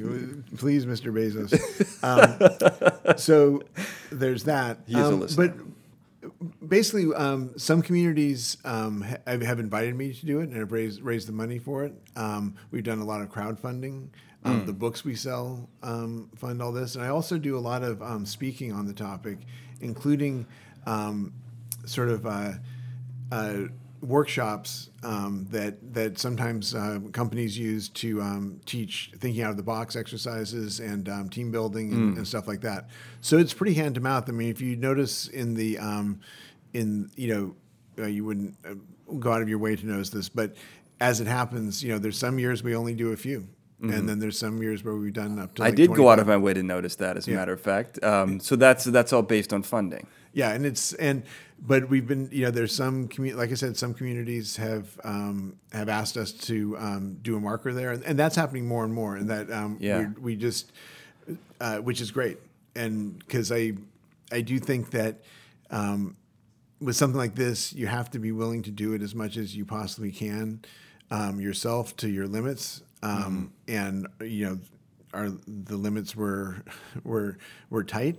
[0.57, 1.13] Please, Mr.
[1.13, 1.55] Bezos.
[2.01, 3.61] Um, so
[4.11, 4.79] there's that.
[4.87, 5.47] He is a Um, listener.
[5.47, 10.57] But basically, um, some communities um, ha- have have invited me to do it and
[10.57, 11.93] have raised raised the money for it.
[12.15, 14.07] Um, we've done a lot of crowdfunding.
[14.45, 17.83] Um, The books we sell um, fund all this, and I also do a lot
[17.83, 19.39] of um, speaking on the topic,
[19.81, 20.45] including
[20.85, 21.33] um,
[21.85, 22.25] sort of.
[22.25, 22.53] Uh,
[23.31, 23.57] uh,
[24.01, 29.63] workshops um, that that sometimes uh, companies use to um, teach thinking out of the
[29.63, 32.89] box exercises and um, team building and, and stuff like that.
[33.21, 34.29] So it's pretty hand to mouth.
[34.29, 36.19] I mean, if you notice in the um,
[36.73, 38.75] in you know uh, you wouldn't uh,
[39.19, 40.55] go out of your way to notice this, but
[40.99, 43.47] as it happens, you know, there's some years we only do a few.
[43.81, 45.63] And then there's some years where we've done up to.
[45.63, 47.37] I like did go out of my way to notice that, as a Yeah.
[47.37, 48.03] matter of fact.
[48.03, 50.05] Um, so that's that's all based on funding.
[50.33, 51.23] Yeah, and it's and
[51.59, 55.55] but we've been you know there's some commu- like I said some communities have um,
[55.73, 58.93] have asked us to um, do a marker there, and, and that's happening more and
[58.93, 59.99] more, and that um, Yeah.
[60.17, 60.71] we we just
[61.59, 62.37] uh, which is great,
[62.75, 63.73] and because I
[64.31, 65.21] I do think that.
[65.71, 66.15] Um,
[66.81, 69.53] with something like this, you have to be willing to do it as much as
[69.53, 70.61] you possibly can
[71.11, 72.81] um, yourself to your limits.
[73.03, 74.59] Um, And you know,
[75.13, 76.63] our the limits were
[77.03, 77.37] were
[77.69, 78.17] were tight.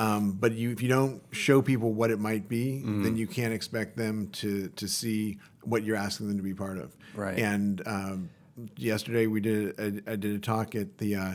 [0.00, 3.52] Um, but you, if you don't show people what it might be, then you can't
[3.52, 6.96] expect them to to see what you're asking them to be part of.
[7.14, 7.38] Right.
[7.38, 8.30] And um,
[8.76, 11.16] yesterday we did a, I did a talk at the.
[11.16, 11.32] Uh,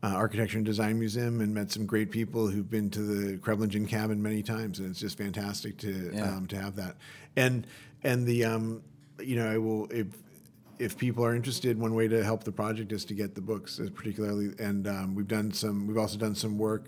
[0.00, 3.88] uh, Architecture and Design Museum and met some great people who've been to the Kreblingen
[3.88, 6.36] cabin many times, and it's just fantastic to Yeah.
[6.36, 6.94] um, to have that.
[7.34, 7.66] And
[8.04, 8.80] and the um,
[9.20, 10.06] you know I will if
[10.78, 13.80] if people are interested, one way to help the project is to get the books,
[13.80, 14.54] uh, particularly.
[14.60, 15.88] And um, we've done some.
[15.88, 16.84] We've also done some work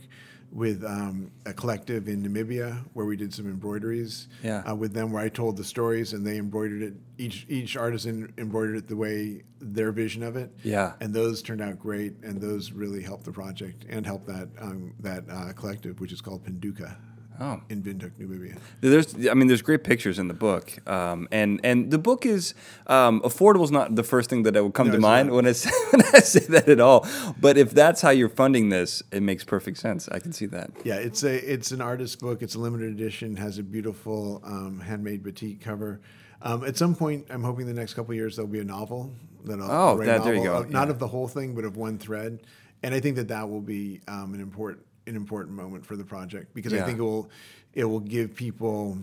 [0.53, 4.63] with um, a collective in Namibia where we did some embroideries Yeah.
[4.69, 6.95] uh, with them, where I told the stories and they embroidered it.
[7.19, 10.51] Each each artisan embroidered it the way their vision of it.
[10.65, 10.95] Yeah.
[11.01, 14.95] And those turned out great, and those really helped the project and helped that um,
[15.01, 16.97] that uh, collective, which is called Penduka.
[17.41, 17.61] Oh.
[17.71, 18.59] In Windhoek, Namibia.
[18.83, 22.53] There's, I mean, there's great pictures in the book, um, and and the book is
[22.87, 25.37] um, affordable is not the first thing that would come No, to mind not.
[25.37, 27.07] when I say, when I say that at all.
[27.41, 30.07] But if that's how you're funding this, it makes perfect sense.
[30.09, 30.71] I can see that.
[30.85, 32.43] Yeah, it's a it's an artist book.
[32.43, 33.37] It's a limited edition.
[33.37, 36.01] Has a beautiful um, handmade batik cover.
[36.43, 39.13] Um, at some point, I'm hoping the next couple of years there'll be a novel
[39.45, 41.97] that I'll Oh, there you go, of- not of the whole thing, but of one
[41.99, 42.41] thread.
[42.83, 46.05] And I think that that will be um, an important an important moment for the
[46.05, 46.83] project because Yeah.
[46.83, 47.31] I think it will
[47.73, 48.99] it will give people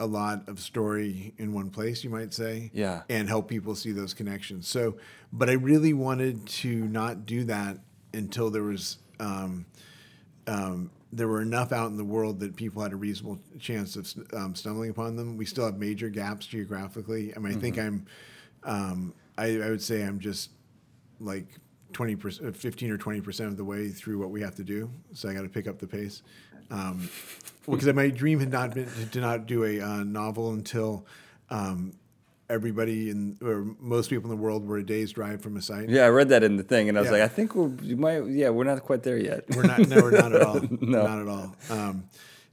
[0.00, 2.70] a lot of story in one place, you might say.
[2.72, 3.02] Yeah.
[3.08, 4.66] And help people see those connections.
[4.66, 4.96] So,
[5.32, 7.78] but I really wanted to not do that
[8.14, 8.98] until there was.
[9.20, 9.66] Um,
[10.46, 14.12] um, there were enough out in the world that people had a reasonable chance of
[14.32, 15.36] um, stumbling upon them.
[15.36, 17.34] We still have major gaps geographically.
[17.36, 18.06] I mean, I think I'm,
[18.62, 20.50] um, I, I would say I'm just
[21.18, 21.46] like
[21.92, 24.90] twenty percent, fifteen or twenty percent of the way through what we have to do.
[25.12, 26.22] So I got to pick up the pace.
[26.70, 27.08] Um,
[27.68, 31.04] because my dream had not been to not do a uh, novel until
[31.50, 31.94] um,
[32.48, 35.88] everybody in or most people in the world were a day's drive from a site.
[35.88, 37.18] Yeah, I read that in the thing, and I was Yeah.
[37.18, 38.24] like, I think we're you might.
[38.26, 39.44] Yeah, we're not quite there yet.
[39.54, 39.80] We're not.
[39.88, 40.60] No, we're not at all.
[40.80, 41.06] No.
[41.06, 41.56] Not at all.
[41.70, 42.04] Um,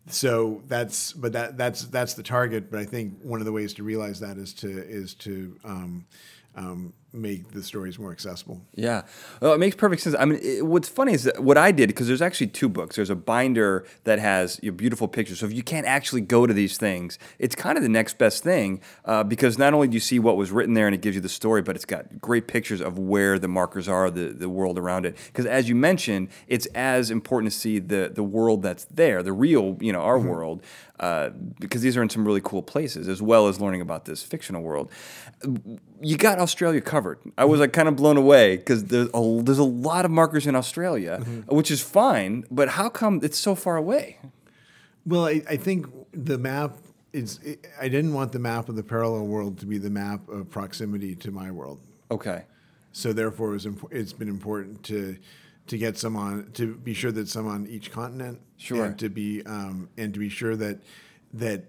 [0.09, 2.71] so that's, but that that's that's the target.
[2.71, 6.05] But I think one of the ways to realize that is to is to um,
[6.55, 8.61] um, make the stories more accessible.
[8.75, 9.03] Yeah,
[9.41, 10.15] well, it makes perfect sense.
[10.17, 12.95] I mean, it, what's funny is that what I did because there's actually two books.
[12.95, 15.39] There's a binder that has your beautiful pictures.
[15.39, 18.43] So if you can't actually go to these things, it's kind of the next best
[18.43, 21.15] thing uh, because not only do you see what was written there and it gives
[21.15, 24.49] you the story, but it's got great pictures of where the markers are, the the
[24.49, 25.15] world around it.
[25.27, 29.33] Because as you mentioned, it's as important to see the the world that's there, the
[29.33, 30.61] real, you know, our world.
[30.99, 31.29] Uh,
[31.59, 34.63] because these are in some really cool places, as well as learning about this fictional
[34.63, 34.91] world.
[36.01, 37.06] You got Australia covered.
[37.37, 40.45] I was like kind of blown away because there's a, there's a lot of markers
[40.47, 42.45] in Australia, which is fine.
[42.51, 44.17] But how come it's so far away?
[45.05, 46.77] Well, I, I think the map
[47.13, 47.39] is.
[47.79, 51.15] I didn't want the map of the parallel world to be the map of proximity
[51.15, 51.79] to my world.
[52.11, 52.43] Okay.
[52.91, 55.17] So therefore, it was imp- it's been important to
[55.67, 58.85] to get some on to be sure that some on each continent, Sure.
[58.85, 60.79] and to be um, and to be sure that
[61.33, 61.65] that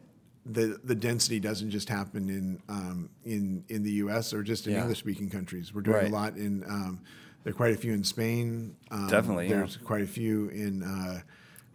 [0.50, 4.32] the the density doesn't just happen in um, in in the U.S.
[4.32, 4.80] or just in Yeah.
[4.82, 5.74] English speaking countries.
[5.74, 6.08] We're doing Right.
[6.10, 6.64] a lot in.
[6.64, 7.00] Um,
[7.44, 8.74] there are quite a few in Spain.
[8.90, 9.56] Um, Definitely, yeah.
[9.58, 11.20] There's quite a few in uh,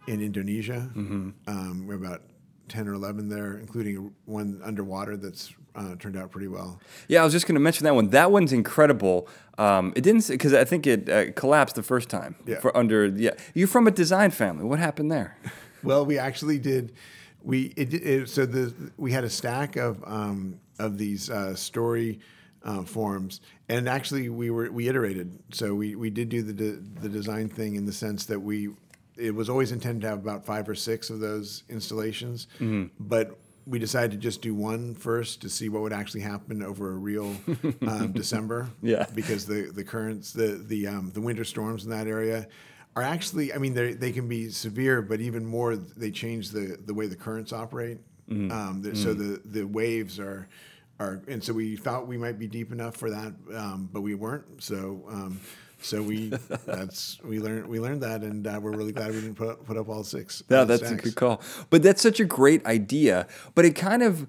[0.06, 0.90] in Indonesia.
[0.94, 1.30] Mm-hmm.
[1.46, 2.22] Um, we're about
[2.68, 6.80] ten or eleven there, including one underwater that's uh, turned out pretty well.
[7.08, 8.10] Yeah, I was just going to mention that one.
[8.10, 9.28] That one's incredible.
[9.58, 12.36] Um, it didn't because I think it uh, collapsed the first time.
[12.46, 12.60] Yeah.
[12.60, 14.64] For under yeah, you're from a design family.
[14.64, 15.36] What happened there?
[15.84, 16.94] Well, we actually did.
[17.44, 22.20] We it, it, so the we had a stack of um, of these uh, story
[22.64, 25.38] uh, forms, and actually we were we iterated.
[25.52, 26.72] So we, we did do the de,
[27.02, 28.70] the design thing in the sense that we
[29.16, 32.48] it was always intended to have about five or six of those installations,
[32.98, 36.90] but we decided to just do one first to see what would actually happen over
[36.92, 37.34] a real
[37.86, 38.68] um, December.
[38.82, 39.06] Yeah.
[39.14, 42.48] because the the currents the the um, the winter storms in that area
[42.96, 46.78] are actually I mean they they can be severe, but even more they change the
[46.84, 47.98] the way the currents operate.
[48.30, 50.48] Um, the, So the the waves are.
[51.00, 54.14] Are, and so we thought we might be deep enough for that, um, but we
[54.14, 54.62] weren't.
[54.62, 55.40] So, um,
[55.82, 56.28] so we
[56.66, 59.76] that's we learned we learned that, and uh, we're really glad we didn't put, put
[59.76, 60.44] up all six.
[60.48, 61.42] Yeah, the that's a good call.
[61.68, 63.26] But that's such a great idea.
[63.56, 64.28] But it kind of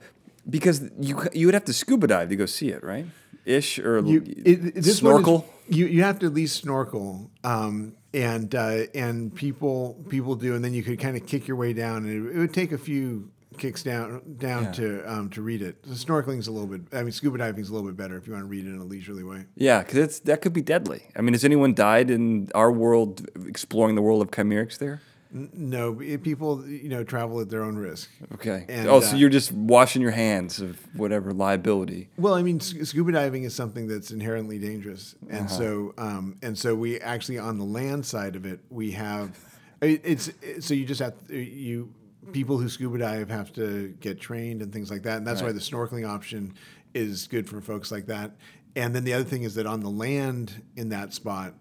[0.49, 3.05] because you you would have to scuba dive to go see it, right?
[3.46, 5.48] Ish or you, it, it- this one is- snorkel.
[5.68, 10.64] you you have to at least snorkel, um, and uh, and people people do, and
[10.64, 12.78] then you could kind of kick your way down, and it, it would take a
[12.78, 14.72] few kicks down down Yeah.
[14.72, 15.82] to um, to read it.
[15.84, 16.82] The snorkeling's a little bit.
[16.91, 18.80] I mean, scuba diving's a little bit better if you want to read it in
[18.80, 19.46] a leisurely way.
[19.56, 21.04] Yeah, because it's that could be deadly.
[21.16, 25.00] I mean, has anyone died in our world exploring the world of Kcymaerxthaere?
[25.38, 28.10] No, people you know travel at their own risk.
[28.36, 28.66] Okay.
[28.70, 32.08] And, oh, so uh, you're just washing your hands of whatever liability.
[32.18, 35.58] Well, I mean, sc- scuba diving is something that's inherently dangerous, and Uh-huh.
[35.58, 39.38] so um, and so we actually on the land side of it, we have
[39.82, 40.32] it- it's
[40.66, 41.94] so you just have you
[42.32, 45.52] people who scuba dive have to get trained and things like that, and that's why
[45.52, 46.54] the snorkeling option
[46.94, 48.32] is good for folks like that.
[48.78, 51.54] And then the other thing is that on the land in that spot,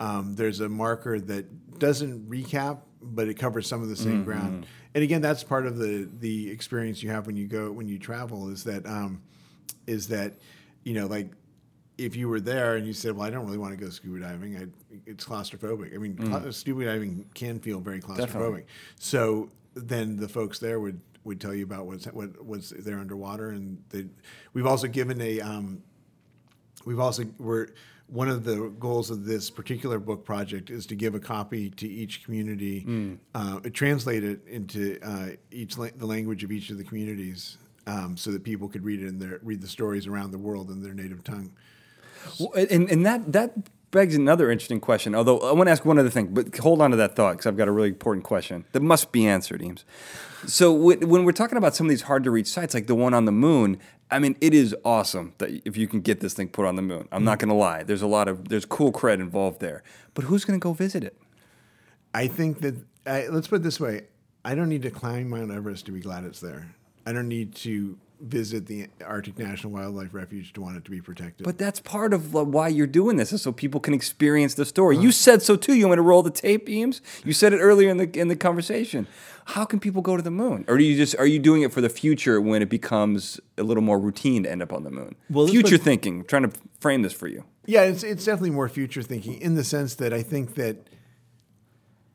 [0.00, 4.66] um, there's a marker that doesn't recap, but it covers some of the same ground.
[4.94, 7.98] And again, that's part of the the experience you have when you go when you
[7.98, 9.22] travel is that um,
[9.86, 10.34] is that
[10.84, 11.30] you know like
[11.98, 14.20] if you were there and you said, "Well, I don't really want to go scuba
[14.20, 14.56] diving.
[14.56, 14.66] I,
[15.06, 18.18] it's claustrophobic." I mean, cla- scuba diving can feel very claustrophobic.
[18.18, 18.64] Definitely.
[18.98, 23.50] So then the folks there would would tell you about what's what, what's there underwater,
[23.50, 24.06] and they,
[24.52, 25.82] we've also given a um,
[26.84, 27.68] we've also we're
[28.08, 31.88] one of the goals of this particular book project is to give a copy to
[31.88, 36.84] each community, uh, translate it into uh, each la- the language of each of the
[36.84, 40.38] communities, um, so that people could read it in their read the stories around the
[40.38, 41.52] world in their native tongue.
[42.38, 43.54] Well, and, and that that
[43.90, 45.14] begs another interesting question.
[45.14, 47.46] Although I want to ask one other thing, but hold on to that thought because
[47.46, 49.84] I've got a really important question that must be answered, Eames.
[50.46, 52.94] So wh- when we're talking about some of these hard to reach sites, like the
[52.94, 53.78] one on the moon,
[54.10, 56.82] I mean, it is awesome that if you can get this thing put on the
[56.82, 57.08] moon.
[57.10, 57.48] I'm not mm-hmm.
[57.48, 57.82] going to lie.
[57.82, 59.82] There's a lot of there's cool cred involved there,
[60.14, 61.16] but who's going to go visit it?
[62.14, 64.06] I think that I, let's put it this way:
[64.44, 66.74] I don't need to climb Mount Everest to be glad it's there.
[67.04, 71.00] I don't need to visit the Arctic National Wildlife Refuge to want it to be
[71.00, 71.44] protected.
[71.44, 74.64] But that's part of uh, why you're doing this, is so people can experience the
[74.64, 74.96] story.
[74.96, 75.74] You said so too.
[75.74, 77.00] You want to roll the tape, Eames?
[77.24, 79.06] You said it earlier in the in the conversation.
[79.46, 80.64] How can people go to the moon?
[80.66, 83.62] Or do you just are you doing it for the future when it becomes a
[83.62, 85.14] little more routine to end up on the moon?
[85.30, 86.24] Well, future thinking.
[86.24, 87.44] trying to frame this for you.
[87.66, 90.88] Yeah, it's it's definitely more future thinking in the sense that I think that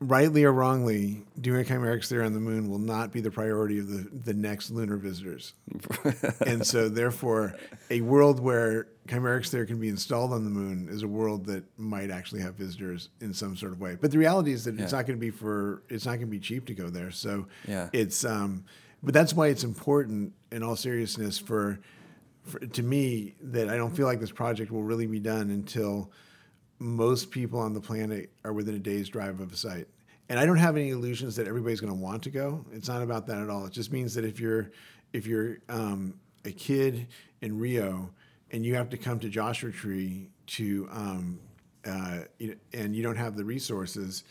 [0.02, 3.88] rightly or wrongly, doing a Kcymaerxthaere on the moon will not be the priority of
[3.88, 5.54] the, the next lunar visitors.
[6.46, 7.54] and so therefore
[7.90, 12.10] a world where Kcymaerxthaere can be installed on the moon is a world that might
[12.10, 13.96] actually have visitors in some sort of way.
[14.00, 16.26] But the reality is that it's not going to be for it's not going to
[16.26, 17.10] be cheap to go there.
[17.10, 17.88] So Yeah.
[17.92, 18.64] it's um
[19.02, 21.80] but that's why it's important in all seriousness for,
[22.44, 26.10] for to me that I don't feel like this project will really be done until
[26.78, 29.86] most people on the planet are within a day's drive of a site.
[30.28, 32.64] And I don't have any illusions that everybody's going to want to go.
[32.72, 33.66] It's not about that at all.
[33.66, 34.70] It just means that if you're
[35.12, 36.14] if you're um,
[36.44, 37.08] a kid
[37.42, 38.10] in Rio
[38.50, 41.38] and you have to come to Joshua Tree to um,
[41.84, 42.20] uh,
[42.72, 44.24] and you don't have the resources,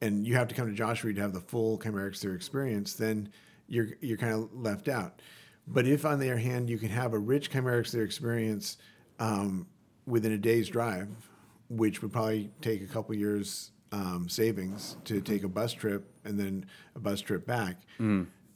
[0.00, 3.30] and you have to come to Joshua to have the full Kcymaerxthaere experience, then
[3.68, 5.22] you're you're kind of left out.
[5.68, 8.76] But if, on the other hand, you can have a rich Kcymaerxthaere experience
[9.18, 9.66] um,
[10.06, 11.08] within a day's drive,
[11.68, 16.38] which would probably take a couple years um, savings to take a bus trip and
[16.38, 16.54] then
[16.94, 17.76] a bus trip back,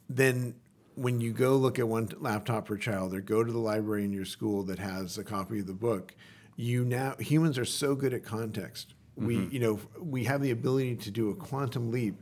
[0.09, 0.55] then
[0.95, 4.11] when you go look at one laptop per child or go to the library in
[4.13, 6.13] your school that has a copy of the book,
[6.57, 8.93] you now humans are so good at context.
[9.15, 9.79] We you know
[10.15, 12.17] we have the ability to do a quantum leap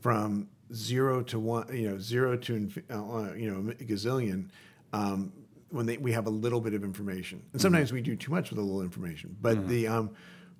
[0.00, 2.52] from zero to one, you know, zero to
[2.90, 4.48] uh, you know a gazillion.
[4.92, 5.32] Um,
[5.70, 8.48] when they, we have a little bit of information, and sometimes we do too much
[8.50, 9.36] with a little information.
[9.40, 10.10] But the um,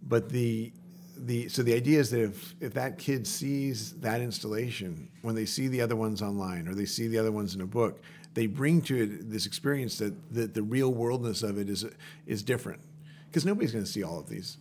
[0.03, 0.73] but the
[1.27, 5.47] the so the idea is that if if that kid sees that installation when they
[5.47, 8.01] see the other ones online or they see the other ones in a book,
[8.35, 11.85] they bring to it this experience that that the real worldness of it is
[12.27, 12.81] is different
[13.29, 14.59] because nobody's going to see all of these.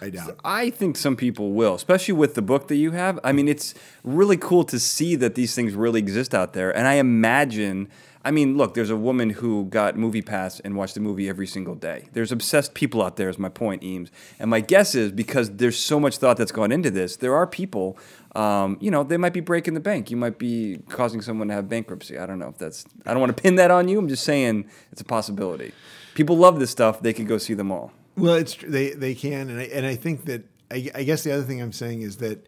[0.00, 0.38] I doubt.
[0.44, 3.18] I think some people will, especially with the book that you have.
[3.24, 3.74] I mean, it's
[4.04, 6.74] really cool to see that these things really exist out there.
[6.76, 7.88] And I imagine,
[8.24, 11.46] I mean, look, there's a woman who got Movie Pass and watched the movie every
[11.46, 12.08] single day.
[12.12, 14.10] There's obsessed people out there, is my point, Eames.
[14.38, 17.46] And my guess is because there's so much thought that's gone into this, there are
[17.46, 17.96] people,
[18.34, 20.10] um, you know, they might be breaking the bank.
[20.10, 22.18] You might be causing someone to have bankruptcy.
[22.18, 23.98] I don't know if that's, I don't want to pin that on you.
[23.98, 25.72] I'm just saying it's a possibility.
[26.14, 27.00] People love this stuff.
[27.00, 27.92] They could go see them all.
[28.16, 31.30] Well, it's they they can, and I and I think that I, I guess the
[31.30, 32.44] other thing I'm saying is that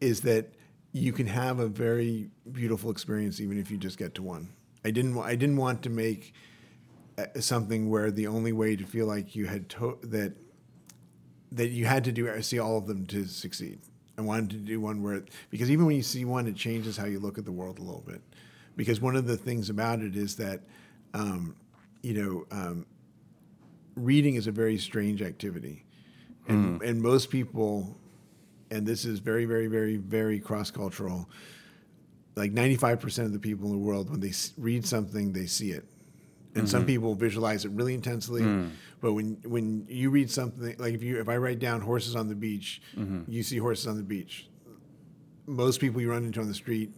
[0.00, 0.54] is that
[0.92, 4.48] you can have a very beautiful experience even if you just get to one.
[4.84, 6.34] I didn't I didn't want to make
[7.18, 10.34] uh, something where the only way to feel like you had to, that
[11.52, 13.80] that you had to do see all of them to succeed.
[14.18, 17.06] I wanted to do one where because even when you see one, it changes how
[17.06, 18.22] you look at the world a little bit.
[18.74, 20.60] Because one of the things about it is that
[21.14, 21.56] um,
[22.02, 22.46] you know.
[22.50, 22.86] Um,
[23.94, 25.84] reading is a very strange activity.
[26.48, 27.96] And, and most people,
[28.70, 31.28] and this is very, very, very, very cross cultural,
[32.34, 35.84] like 95% of the people in the world, when they read something, they see it.
[36.54, 36.88] And some mm-hmm.
[36.88, 38.42] people visualize it really intensely.
[38.42, 38.72] Mm.
[39.00, 42.28] But when, when you read something, like if, you, if I write down horses on
[42.28, 43.22] the beach, mm-hmm.
[43.30, 44.48] you see horses on the beach.
[45.46, 46.92] Most people you run into on the street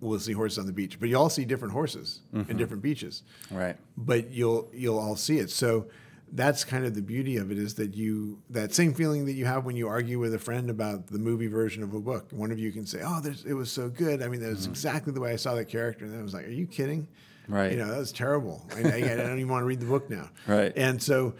[0.00, 2.56] will see horses on the beach, but you all see different horses and mm-hmm.
[2.56, 3.76] different beaches Right.
[3.96, 5.50] but you'll you'll all see it.
[5.50, 5.86] So
[6.32, 9.44] that's kind of the beauty of it is that you that same feeling that you
[9.44, 12.28] have when you argue with a friend about the movie version of a book.
[12.32, 14.22] One of you can say, "Oh, it was so good.
[14.22, 16.46] I mean, that was exactly the way I saw that character." And I was like,
[16.46, 17.06] "Are you kidding?"
[17.48, 17.72] Right.
[17.72, 18.64] You know, that was terrible.
[18.74, 20.30] I, I, I don't even want to read the book now.
[20.46, 20.72] Right.
[20.76, 21.34] And so,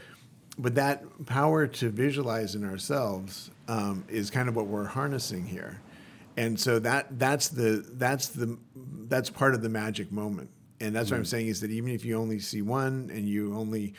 [0.58, 5.80] but that power to visualize in ourselves um, is kind of what we're harnessing here.
[6.36, 8.58] And so that that's the that's the
[9.08, 10.50] that's part of the magic moment.
[10.80, 13.54] And that's what I'm saying is that even if you only see one and you
[13.54, 13.94] only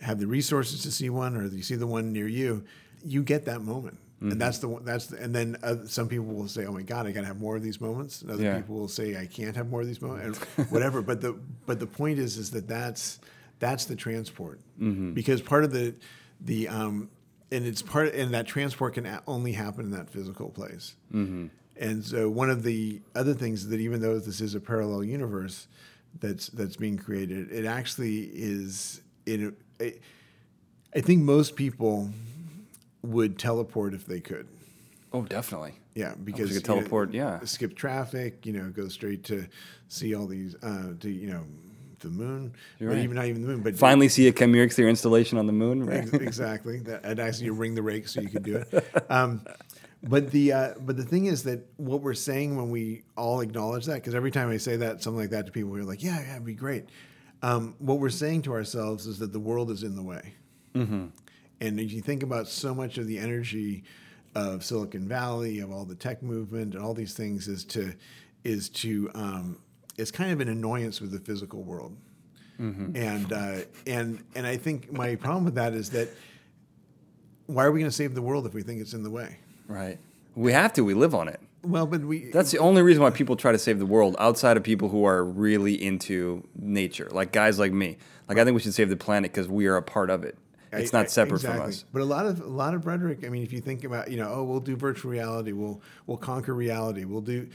[0.00, 2.64] have the resources to see one, or you see the one near you,
[3.04, 3.98] you get that moment.
[4.18, 4.82] And that's the one.
[4.84, 7.26] That's the, and then uh, some people will say, "Oh my God, I got to
[7.26, 8.56] have more of these moments." And other Yeah.
[8.56, 11.02] people will say, "I can't have more of these moments," and whatever.
[11.02, 11.34] but the
[11.66, 13.20] but the point is, is that that's
[13.58, 14.58] that's the transport
[15.14, 15.94] because part of the
[16.40, 17.10] the um,
[17.52, 20.96] and it's part and that transport can a- only happen in that physical place.
[21.78, 25.04] And so one of the other things is that even though this is a parallel
[25.04, 25.68] universe
[26.20, 29.54] that's that's being created, it actually is in.
[29.80, 29.94] I,
[30.94, 32.10] I think most people
[33.02, 34.48] would teleport if they could.
[35.12, 35.74] Oh, definitely.
[35.94, 37.40] Yeah, because could you know, teleport, yeah.
[37.44, 38.44] skip traffic.
[38.44, 39.46] You know, go straight to
[39.88, 41.44] see all these uh, to you know
[42.00, 43.04] the moon, You're but right.
[43.04, 45.86] even not even the moon, but Finally, see a Kcymaerxthaere installation on the moon.
[45.86, 46.12] Right.
[46.12, 46.78] Exactly.
[46.86, 48.86] That, I'd ask you ring the rake so you could do it.
[49.10, 49.44] Um,
[50.02, 53.86] but the uh, but the thing is that what we're saying when we all acknowledge
[53.86, 56.20] that, because every time I say that something like that to people, we're like, yeah,
[56.20, 56.84] yeah, it'd be great.
[57.42, 60.34] Um, what we're saying to ourselves is that the world is in the way.
[61.60, 63.84] And if you think about so much of the energy
[64.34, 67.94] of Silicon Valley, of all the tech movement, and all these things, is to
[68.44, 69.58] is to um,
[69.96, 71.96] is kind of an annoyance with the physical world.
[72.96, 73.56] And uh,
[73.86, 76.08] and and I think my problem with that is that
[77.46, 79.38] why are we going to save the world if we think it's in the way?
[79.66, 79.98] Right.
[80.34, 80.84] We have to.
[80.84, 81.40] We live on it.
[81.66, 84.56] Well, but we That's the only reason why people try to save the world outside
[84.56, 87.98] of people who are really into nature, like guys like me.
[88.28, 90.38] Like I think we should save the planet because we are a part of it.
[90.72, 91.60] It's not separate exactly.
[91.60, 91.84] from us.
[91.92, 93.24] But a lot of a lot of rhetoric.
[93.24, 95.52] I mean, if you think about, you know, oh, we'll do virtual reality.
[95.52, 97.04] We'll we'll conquer reality.
[97.04, 97.48] We'll do.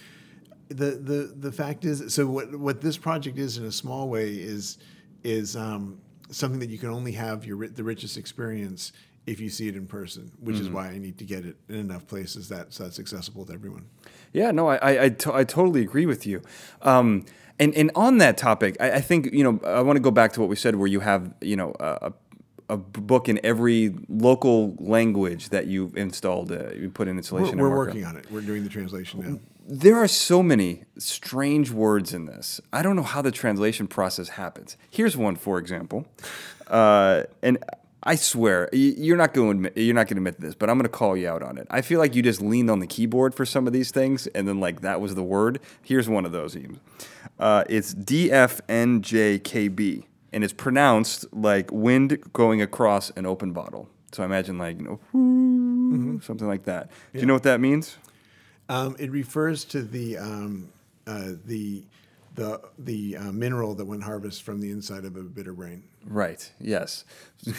[0.70, 4.32] The the the fact is, so what what this project is in a small way
[4.32, 4.78] is
[5.24, 5.99] is um,
[6.32, 8.93] something that you can only have your the richest experience
[9.28, 10.65] if you see it in person, which Mm-hmm.
[10.65, 13.53] is why I need to get it in enough places that so that's accessible to
[13.53, 13.86] everyone.
[14.34, 16.41] Yeah, no, I I, I, to- I totally agree with you.
[16.82, 17.26] Um,
[17.59, 20.34] and and on that topic, I, I think you know I want to go back
[20.34, 22.13] to what we said, where you have you know a,
[22.69, 27.57] a book in every local language that you've installed, uh, you put in We're, installation.
[27.59, 28.26] we're working on it.
[28.32, 29.39] We're doing the translation now.
[29.67, 32.59] There are so many strange words in this.
[32.74, 34.76] I don't know how the translation process happens.
[34.89, 36.07] Here's one, for example,
[36.67, 37.57] uh, and
[38.03, 40.77] I swear you're not going to admit, you're not going to admit this, but I'm
[40.77, 41.67] going to call you out on it.
[41.69, 44.47] I feel like you just leaned on the keyboard for some of these things, and
[44.47, 45.59] then like that was the word.
[45.83, 46.57] Here's one of those.
[47.39, 48.43] Uh, it's DFNJKB,
[50.33, 53.87] and it's pronounced like wind going across an open bottle.
[54.11, 56.89] So I imagine like you know, something like that.
[57.13, 57.97] Do you know what that means?
[58.67, 60.69] Um, it refers to the um,
[61.05, 61.83] uh, the
[62.36, 65.84] the the uh, mineral that one harvests from the inside of a bitter brain.
[66.05, 66.51] Right.
[66.59, 67.05] Yes.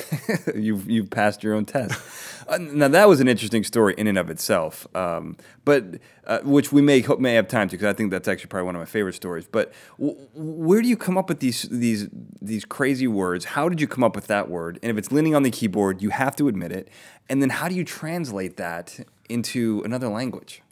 [0.55, 2.01] you've you've passed your own test.
[2.49, 5.85] uh, now that was an interesting story in and of itself, um, but
[6.27, 8.75] uh, which we may may have time to because I think that's actually probably one
[8.77, 9.47] of my favorite stories.
[9.47, 12.09] But w- where do you come up with these these
[12.41, 13.45] these crazy words?
[13.45, 14.79] How did you come up with that word?
[14.83, 16.89] And if it's leaning on the keyboard, you have to admit it.
[17.29, 18.99] And then how do you translate that
[19.29, 20.63] into another language?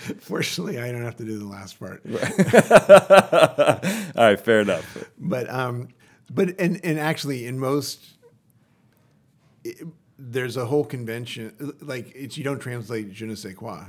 [0.20, 2.02] Fortunately, I don't have to do the last part.
[4.16, 5.04] All right, fair enough.
[5.18, 5.88] But um,
[6.30, 8.16] but and and actually, in most,
[9.64, 9.86] it,
[10.18, 13.84] there's a whole convention like it's you don't translate je ne sais quoi,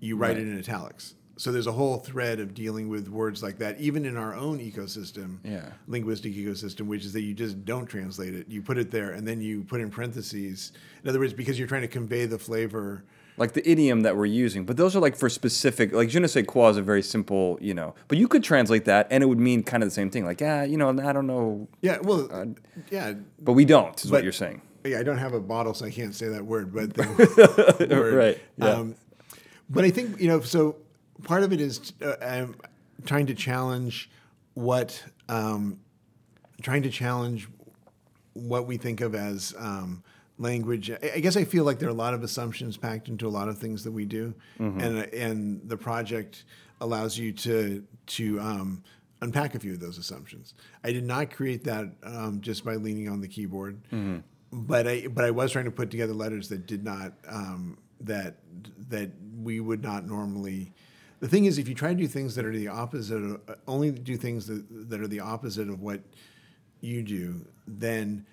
[0.00, 1.14] you write it in italics.
[1.36, 4.60] So there's a whole thread of dealing with words like that, even in our own
[4.60, 5.68] ecosystem, Yeah.
[5.88, 8.46] linguistic ecosystem, which is that you just don't translate it.
[8.48, 10.70] You put it there, and then you put in parentheses.
[11.02, 13.02] In other words, because you're trying to convey the flavor.
[13.36, 15.92] Like the idiom that we're using, but those are like for specific.
[15.92, 17.94] Like je ne sais quoi is a very simple, you know.
[18.08, 20.24] But you could translate that, and it would mean kind of the same thing.
[20.24, 22.54] Like, yeah, you know, I don't know, Yeah, well,
[22.90, 24.02] yeah, but we don't.
[24.04, 24.62] Is what you're saying.
[24.84, 26.72] Yeah, I don't have a bottle, so I can't say that word.
[26.72, 28.14] But the word.
[28.14, 28.68] Right, yeah.
[28.68, 28.94] Um,
[29.68, 30.40] but I think you know.
[30.40, 30.76] So
[31.22, 32.56] part of it is uh, um,
[33.04, 34.10] trying to challenge
[34.54, 35.80] what, um,
[36.62, 37.48] trying to challenge
[38.34, 40.02] what we think of as um,
[40.38, 40.90] language.
[40.90, 43.48] I guess I feel like there are a lot of assumptions packed into a lot
[43.48, 46.44] of things that we do, and uh, and the project
[46.80, 48.82] allows you to to um,
[49.22, 50.54] unpack a few of those assumptions.
[50.82, 53.80] I did not create that um, just by leaning on the keyboard,
[54.52, 58.36] but I but I was trying to put together letters that did not um, that
[58.90, 59.10] that
[59.42, 60.72] we would not normally.
[61.20, 63.90] The thing is, if you try to do things that are the opposite, of, only
[63.92, 66.00] do things that, that are the opposite of what
[66.82, 68.26] you do, then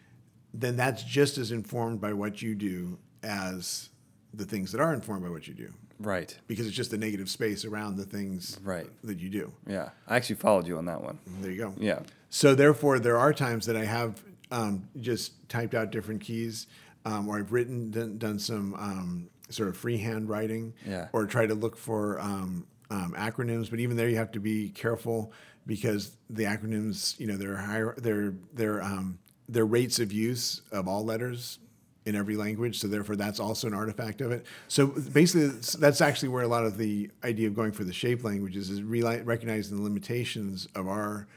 [0.54, 3.90] then that's just as informed by what you do as
[4.34, 6.38] the things that are informed by what you do, Right.
[6.48, 8.90] because it's just the negative space around the things Right.
[9.04, 9.52] that you do.
[9.68, 9.90] Yeah.
[10.08, 11.20] I actually followed you on that one.
[11.42, 11.74] There you go.
[11.78, 12.00] Yeah.
[12.30, 14.22] So therefore, there are times that I have
[14.52, 16.68] um, just typed out different keys,
[17.06, 21.08] um, or I've written done, done some um, sort of freehand writing, Yeah.
[21.14, 23.70] or try to look for um, um, acronyms.
[23.70, 25.32] But even there, you have to be careful
[25.66, 29.20] because the acronyms, you know, they're higher, they're they're um,
[29.52, 31.60] their rates of use of all letters
[32.06, 32.80] in every language.
[32.80, 34.46] So therefore, that's also an artifact of it.
[34.68, 35.48] So basically,
[35.80, 38.82] that's- actually where a lot of the idea of going for the shape languages is
[38.82, 41.28] reali- recognizing the limitations of our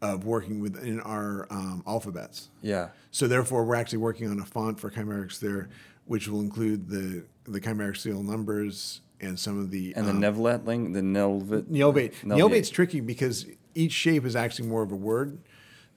[0.00, 2.48] of working within our um, alphabets.
[2.60, 2.88] Yeah.
[3.12, 5.68] So therefore, we're actually working on a font for Kcymaerxthaere,
[6.06, 10.20] which will include the the chimeric serial numbers and some of the And the um,
[10.20, 11.62] Nevlet link, the Nelvet.
[11.64, 12.14] Neolbate.
[12.24, 12.38] Nelbate.
[12.38, 15.38] Neolbate's tricky because each shape is actually more of a word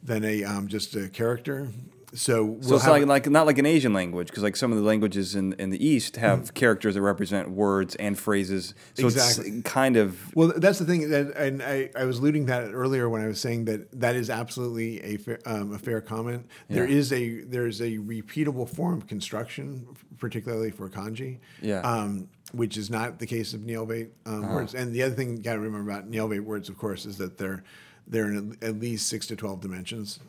[0.05, 1.69] than a um, just a character.
[2.13, 4.77] So we'll So it's like, like not like an Asian language because like some of
[4.77, 6.53] the languages in, in the East have Mm.
[6.53, 8.73] characters that represent words and phrases.
[8.93, 9.49] So Exactly.
[9.57, 13.09] it's kind of Well, that's the thing, that, and I, I was alluding that earlier
[13.09, 16.45] when I was saying that that is absolutely a fair, um, a fair comment.
[16.69, 16.95] There Yeah.
[16.95, 19.85] is a there's a repeatable form of construction,
[20.17, 21.79] particularly for kanji, Yeah.
[21.79, 21.99] Uh-huh.
[21.99, 24.73] um, which is not the case of Neolbate um, words.
[24.73, 27.37] And the other thing you got to remember about Neolbate words, of course, is that
[27.37, 27.61] they're
[28.07, 30.19] they're in at least six to twelve dimensions.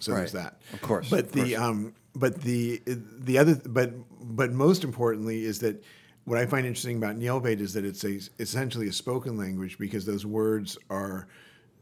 [0.00, 0.60] So there's that.
[0.72, 5.58] Of course, But of the um, but the the other but but most importantly is
[5.60, 5.82] that
[6.24, 10.04] what I find interesting about Neolbate is that it's a essentially a spoken language because
[10.04, 11.28] those words are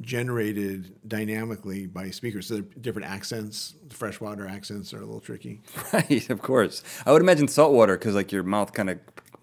[0.01, 2.47] generated dynamically by speakers.
[2.47, 5.61] So they're different accents, freshwater accents are a little tricky.
[5.93, 6.83] Right, of course.
[7.05, 8.99] I would imagine saltwater because like your mouth kind of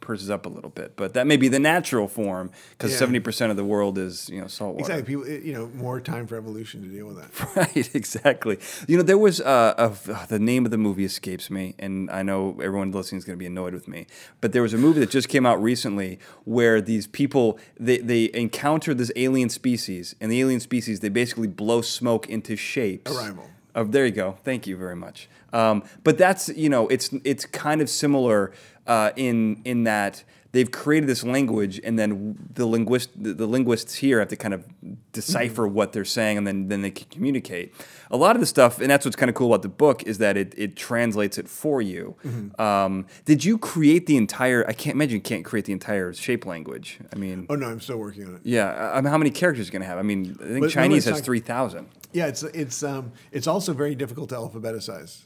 [0.05, 2.99] purses up a little bit, but that may be the natural form because Yeah.
[2.99, 4.81] seventy percent of the world is you know saltwater.
[4.93, 5.15] Exactly.
[5.15, 7.31] People, you know, more time for evolution to deal with that.
[7.55, 8.59] Right, exactly.
[8.87, 12.09] You know, there was uh, a, uh, the name of the movie escapes me, and
[12.11, 14.07] I know everyone listening is going to be annoyed with me.
[14.41, 18.29] But there was a movie that just came out recently where these people they they
[18.33, 23.11] encounter this alien species, and the alien species they basically blow smoke into shapes.
[23.11, 23.49] Arrival.
[23.77, 24.37] Oh, there you go.
[24.43, 25.27] Thank you very much.
[25.51, 28.51] Um, but that's you know, it's it's kind of similar
[28.87, 30.23] uh, in in that
[30.55, 34.53] they've created this language, and then the linguist the, the linguists here have to kind
[34.53, 34.63] of
[35.11, 37.73] decipher what they're saying, and then then they can communicate.
[38.09, 40.17] A lot of the stuff, and that's what's kind of cool about the book, is
[40.19, 42.15] that it it translates it for you.
[42.57, 44.65] Um, did you create the entire?
[44.67, 46.99] I can't imagine you can't create the entire shape language.
[47.11, 47.47] I mean.
[47.49, 48.41] Oh no, I'm still working on it.
[48.43, 49.97] Yeah, I mean, how many characters are you gonna have?
[49.97, 51.87] I mean, I think But Chinese has it's three thousand.
[52.13, 55.23] Yeah, it's it's um it's also very difficult to alphabeticize.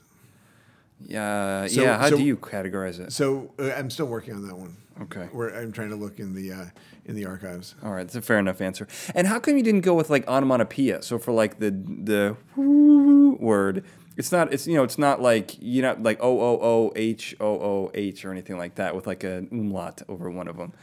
[1.05, 1.97] Yeah, So- yeah.
[1.97, 3.11] How so- do you categorize it?
[3.11, 4.77] So uh, I'm still working on that one.
[5.03, 5.29] Okay.
[5.31, 6.65] Where I'm trying to look in the uh,
[7.05, 7.73] in the archives.
[7.81, 8.85] All right, that's a fair enough answer.
[9.15, 11.01] And how come you didn't go with like onomatopoeia?
[11.03, 13.85] So for like the the word,
[14.17, 17.35] it's not it's you know it's not like you know like o o o h
[17.39, 20.73] o o h or anything like that with like an umlaut over one of them.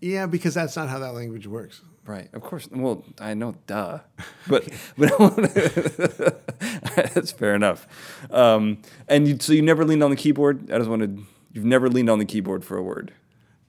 [0.00, 1.80] Yeah, because that's not how that language works.
[2.06, 2.68] Right, of course.
[2.70, 4.00] Well, I know, duh,
[4.46, 4.68] but
[4.98, 5.14] but
[7.14, 7.86] that's fair enough.
[8.30, 10.70] Um, and you, so you never leaned on the keyboard.
[10.70, 11.20] I just wanted
[11.52, 13.12] you've never leaned on the keyboard for a word.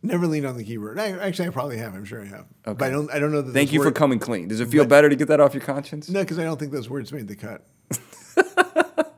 [0.03, 0.99] Never leaned on the keyboard.
[0.99, 1.95] I, actually, I probably have.
[1.95, 2.45] I'm sure I have.
[2.67, 2.73] Okay.
[2.77, 3.09] But I don't.
[3.11, 3.53] I don't know that.
[3.53, 4.49] Thank you for coming clean.
[4.49, 6.09] Does it feel But- better to get that off your conscience?
[6.09, 7.65] No, because I don't think those words made the cut.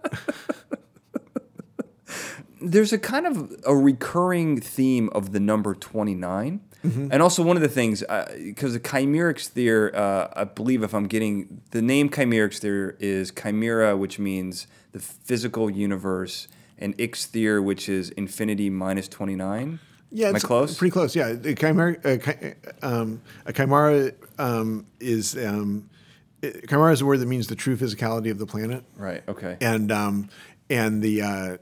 [2.61, 7.61] there's a kind of a recurring theme of the number 29 and also one of
[7.61, 8.03] the things
[8.38, 14.19] because the Kcymaerxthaere uh, i believe if i'm getting the name Kcymaerxthaere is chimera which
[14.19, 16.47] means the physical universe
[16.78, 19.80] and ixthere which is infinity minus 29
[20.11, 21.15] Yeah, am i it's close Pretty close.
[21.15, 21.97] Yeah, a chimera.
[22.05, 25.89] A, chi- um, a chimera um, is um,
[26.41, 29.57] it- chimera is a word that means the true physicality of the planet, right okay
[29.59, 30.30] and um,
[30.69, 31.57] and the uh,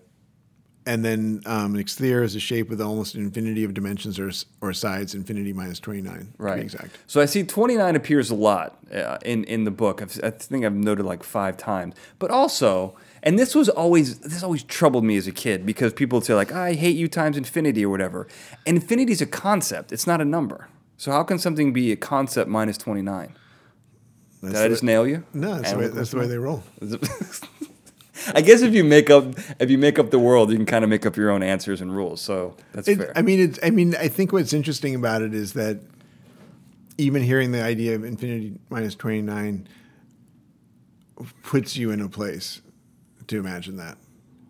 [0.85, 4.31] and then um, an exthere is a shape with almost an infinity of dimensions or
[4.61, 6.31] or sides, infinity minus twenty nine.
[6.37, 6.55] To Right.
[6.57, 6.97] be exact.
[7.07, 10.01] So I see 29 appears a lot uh, in in the book.
[10.01, 11.95] I've, I think I've noted like five times.
[12.19, 16.17] But also, and this was always this always troubled me as a kid because people
[16.19, 18.27] would say like I hate you times infinity or whatever.
[18.67, 19.91] And infinity is a concept.
[19.91, 20.67] It's not a number.
[20.97, 23.35] So how can something be a concept minus 29?
[24.41, 25.23] That's Did I just nail you?
[25.33, 26.63] No, that's the, way, that's the way they roll.
[28.33, 30.83] I guess if you make up if you make up the world, you can kind
[30.83, 32.21] of make up your own answers and rules.
[32.21, 33.13] So that's It, fair.
[33.15, 33.59] I mean, it's.
[33.63, 35.79] I mean, I think what's interesting about it is that
[36.97, 39.67] even hearing the idea of infinity minus twenty nine
[41.43, 42.61] puts you in a place
[43.27, 43.97] to imagine that,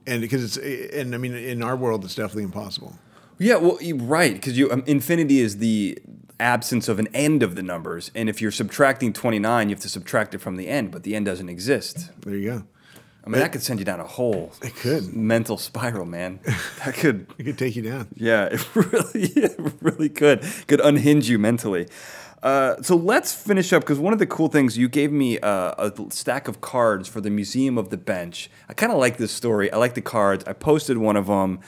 [0.05, 0.93] and because it's.
[0.95, 2.97] And I mean, in our world, it's definitely impossible.
[3.37, 5.97] Yeah, well, right, because you um, infinity is the
[6.39, 9.89] absence of an end of the numbers, and if you're subtracting 29, you have to
[9.89, 12.11] subtract it from the end, but the end doesn't exist.
[12.21, 12.63] There you go.
[13.25, 15.13] I mean, that could send you down a whole It could.
[15.15, 16.39] mental spiral, man.
[16.85, 18.07] That could, It could take you down.
[18.15, 21.87] yeah, it really, it really could, could unhinge you mentally.
[22.43, 25.73] Uh, so let's finish up because one of the cool things you gave me uh,
[25.89, 28.51] a stack of cards for the Museum of the Bench.
[28.69, 29.71] I kind of like this story.
[29.73, 30.43] I like the cards.
[30.45, 31.59] I posted one of them.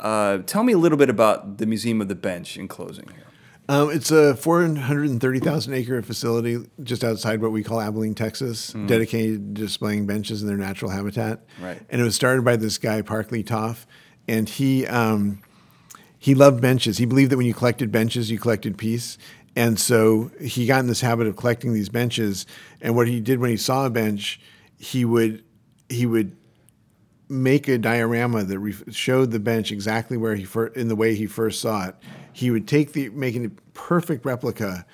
[0.00, 3.26] Uh, tell me a little bit about the Museum of the Bench in closing here.
[3.68, 9.62] Um, it's a 430,000 acre facility just outside what we call Abilene, Texas, dedicated to
[9.62, 11.44] displaying benches in their natural habitat.
[11.60, 11.80] Right.
[11.88, 13.86] And it was started by this guy, Parkley Toff,
[14.28, 15.40] and he um,
[16.18, 16.98] he loved benches.
[16.98, 19.18] He believed that when you collected benches, you collected peace.
[19.56, 22.44] And so he got in this habit of collecting these benches.
[22.80, 24.40] And what he did when he saw a bench,
[24.78, 25.44] he would
[25.88, 26.36] he would
[27.28, 31.14] make a diorama that re- showed the bench exactly where he fir- in the way
[31.14, 31.96] he first saw it.
[32.34, 34.84] He would take the making a perfect replica,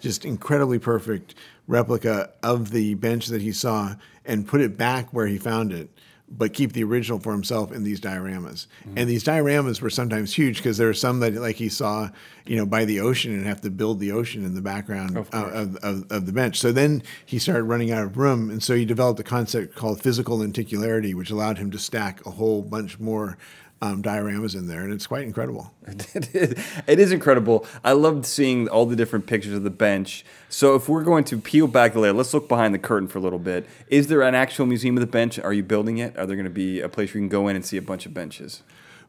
[0.00, 1.34] just incredibly perfect
[1.66, 5.90] replica of the bench that he saw, and put it back where he found it,
[6.28, 8.66] but keep the original for himself in these dioramas.
[8.86, 8.98] Mm-hmm.
[8.98, 12.10] And these dioramas were sometimes huge because there were some that like he saw,
[12.46, 15.28] you know, by the ocean and have to build the ocean in the background of,
[15.32, 16.60] of, of, of the bench.
[16.60, 20.00] So then he started running out of room, and so he developed a concept called
[20.00, 23.36] physical lenticularity, which allowed him to stack a whole bunch more
[23.84, 25.72] um, dioramas in there, and it's quite incredible.
[25.86, 27.66] it is- incredible.
[27.84, 30.24] I loved seeing all the different pictures of the bench.
[30.48, 33.18] So if we're going to peel back the layer, let's look behind the curtain for
[33.18, 33.66] a little bit.
[33.88, 35.38] Is there an actual museum of the bench?
[35.38, 36.16] Are you building it?
[36.16, 37.82] Are there going to be a place where you can go in and see a
[37.82, 38.62] bunch of benches?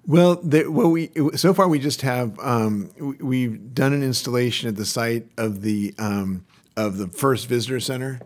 [0.06, 4.70] Well, the, well, we so far we just have um, we- we've done an installation
[4.70, 6.46] at the site of the um,
[6.78, 8.20] of the first visitor center,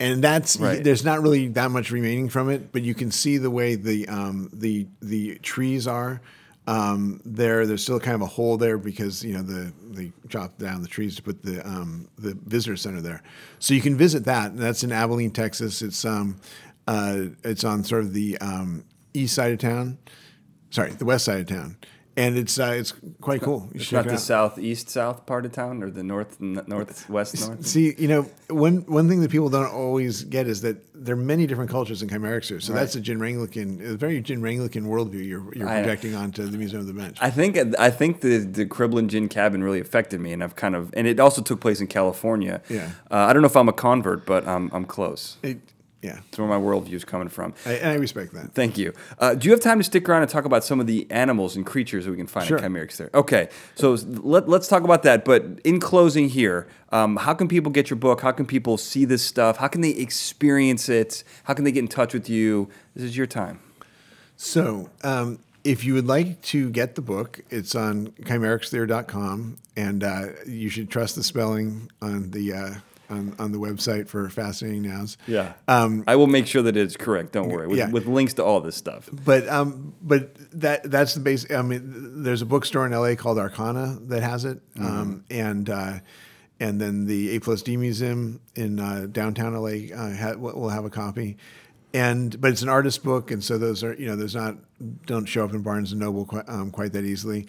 [0.00, 0.82] and that's Right.
[0.82, 4.08] there's not really that much remaining from it, but you can see the way the
[4.08, 6.20] um, the the trees are.
[6.68, 10.58] Um, there, there's still kind of a hole there because you know the they chopped
[10.58, 13.22] down the trees to put the um, the visitor center there.
[13.60, 14.50] So you can visit that.
[14.50, 15.80] and That's in Abilene, Texas.
[15.80, 16.40] It's um,
[16.88, 18.84] uh, it's on sort of the um,
[19.14, 19.98] east side of town.
[20.70, 21.76] Sorry, the west side of town,
[22.16, 23.68] and it's uh, it's quite cool.
[23.74, 27.46] You It's not it the southeast south part of town or the north n- northwest
[27.46, 27.66] north.
[27.66, 31.18] See, you know, one one thing that people don't always get is that there are
[31.18, 32.62] many different cultures in Kcymaerxthaere.
[32.62, 36.46] So that's a Jin Ranglican, a very Jin Ranglican worldview you're, you're I- projecting onto
[36.46, 37.18] the Museum of the Bench.
[37.20, 40.74] I think I think the the Criblin Gin Cabin really affected me, and I've kind
[40.74, 42.62] of and it also took place in California.
[42.70, 42.90] Yeah.
[43.10, 45.36] uh, I don't know if I'm a convert, but I'm I'm close.
[45.42, 45.60] It-
[46.06, 47.52] yeah, That's where my worldview is coming from.
[47.64, 48.52] I, and I respect that.
[48.54, 48.92] Thank you.
[49.18, 51.56] Uh, do you have time to stick around and talk about some of the animals
[51.56, 52.58] and creatures that we can find Sure.
[52.58, 53.12] at Kcymaerxthaere?
[53.12, 55.24] Okay, so let, let's talk about that.
[55.24, 58.20] But in closing here, um, how can people get your book?
[58.20, 59.56] How can people see this stuff?
[59.56, 61.24] How can they experience it?
[61.44, 62.68] How can they get in touch with you?
[62.94, 63.58] This is your time.
[64.36, 70.26] So, um, if you would like to get the book, it's on kcymaerxthaere.com, and uh,
[70.46, 72.70] you should trust the spelling on the uh,
[73.08, 75.16] on, on the website for fascinating nouns.
[75.26, 75.52] Yeah.
[75.68, 77.32] Um, I will make sure that it's correct.
[77.32, 77.66] Don't worry.
[77.66, 77.90] With, Yeah.
[77.90, 79.08] with links to all this stuff.
[79.12, 81.50] But um, but that that's the base.
[81.50, 85.98] I mean, there's a bookstore in LA called Arcana that has it, um, and uh,
[86.60, 90.84] and then the A plus D Museum in uh, downtown LA uh, ha- will have
[90.84, 91.36] a copy.
[91.94, 94.56] And but it's an artist book, and so those are you know those not
[95.06, 97.46] don't show up in Barnes and Noble quite, um, quite that easily.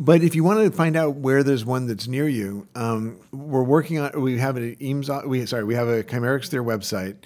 [0.00, 3.62] But if you want to find out where there's one that's near you, um, we're
[3.62, 4.18] working on.
[4.18, 5.10] We have an Eames.
[5.26, 7.16] We sorry, we have a Kcymaerxthaere website,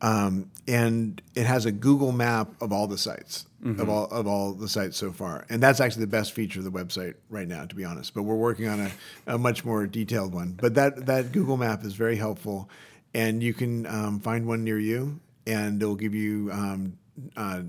[0.00, 3.46] um, and it has a Google map of all the sites
[3.78, 6.64] of all of all the sites so far, and that's actually the best feature of
[6.64, 8.14] the website right now, to be honest.
[8.14, 10.52] But we're working on a, a much more detailed one.
[10.52, 12.70] But that that Google map is very helpful,
[13.12, 15.18] and you can um, find one near you,
[15.48, 16.50] and it'll give you.
[16.52, 16.96] Um,
[17.36, 17.62] uh,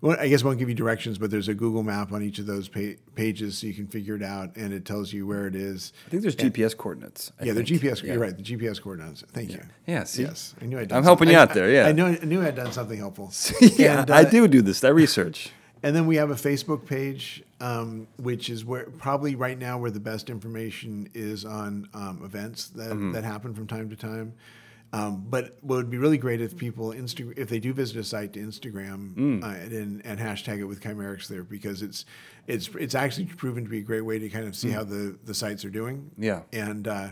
[0.00, 2.38] well, I guess it won't give you directions, but there's a Google map on each
[2.38, 5.46] of those pa- pages, so you can figure it out, and it tells you where
[5.46, 5.92] it is.
[6.06, 7.32] I think there's GPS coordinates.
[7.40, 7.62] I Yeah, the.
[7.64, 8.02] GPS.
[8.02, 8.12] Yeah.
[8.12, 8.36] You're right.
[8.36, 9.24] The GPS coordinates.
[9.32, 9.60] Thank you.
[9.86, 10.22] Yeah, see?
[10.22, 10.82] Yes, I knew I'd.
[10.82, 11.86] I'm done helping something- you I- out there, yeah.
[11.88, 12.06] I, know.
[12.06, 13.32] I knew I'd done something helpful.
[13.76, 14.84] yeah, And, I uh, do do this.
[14.84, 15.50] I research.
[15.82, 19.92] And then we have a Facebook page, um, which is where probably right now where
[19.92, 23.12] the best information is on um, events that, Mm-hmm.
[23.12, 24.32] that happen from time to time.
[24.92, 28.04] Um, but what would be really great if people Insta- if they do visit a
[28.04, 29.42] site to Instagram Mm.
[29.42, 32.06] uh, and, and hashtag it with Kcymaerxthaere because it's
[32.46, 35.18] it's it's actually proven to be a great way to kind of see how the,
[35.24, 36.10] the sites are doing.
[36.18, 36.24] Mm.
[36.24, 36.42] Yeah.
[36.52, 37.08] And uh,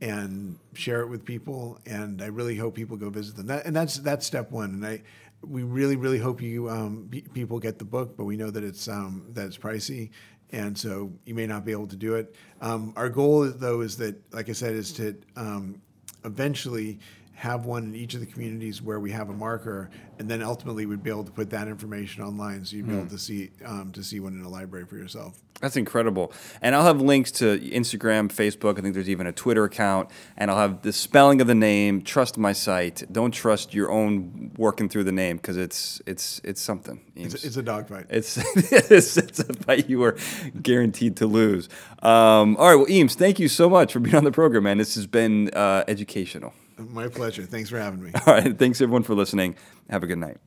[0.00, 1.78] and share it with people.
[1.86, 3.46] And I really hope people go visit them.
[3.46, 4.70] That, and that's that's step one.
[4.70, 5.02] And I
[5.42, 8.64] we really really hope you um, be, people get the book, but we know that
[8.64, 10.10] it's um, that it's pricey.
[10.50, 12.34] And so you may not be able to do it.
[12.60, 15.80] Um, our goal, though, is that, like I said, is to um,
[16.24, 16.98] eventually
[17.34, 20.86] have one in each of the communities where we have a marker, and then ultimately
[20.86, 23.90] we'd be able to put that information online, so you'd be able to see um,
[23.92, 25.40] to see one in a library for yourself.
[25.62, 26.32] That's incredible.
[26.60, 28.78] And I'll have links to Instagram, Facebook.
[28.78, 30.10] I think there's even a Twitter account.
[30.36, 32.02] And I'll have the spelling of the name.
[32.02, 33.04] Trust my site.
[33.12, 37.00] Don't trust your own working through the name because it's it's it's something.
[37.14, 38.06] It's, it's a dogfight.
[38.10, 40.16] It's, it's, it's a fight you are
[40.60, 41.68] guaranteed to lose.
[42.02, 44.78] Um, all right, well, Eames, thank you so much for being on the program, man.
[44.78, 46.54] This has been uh, educational.
[46.76, 47.44] My pleasure.
[47.44, 48.10] Thanks for having me.
[48.26, 49.54] All right, thanks everyone for listening.
[49.90, 50.38] Have a good night.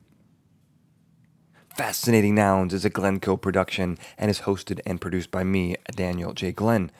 [1.76, 6.50] Fascinating Nouns is a Glencoe production and is hosted and produced by me, Daniel J.
[6.50, 6.90] Glenn.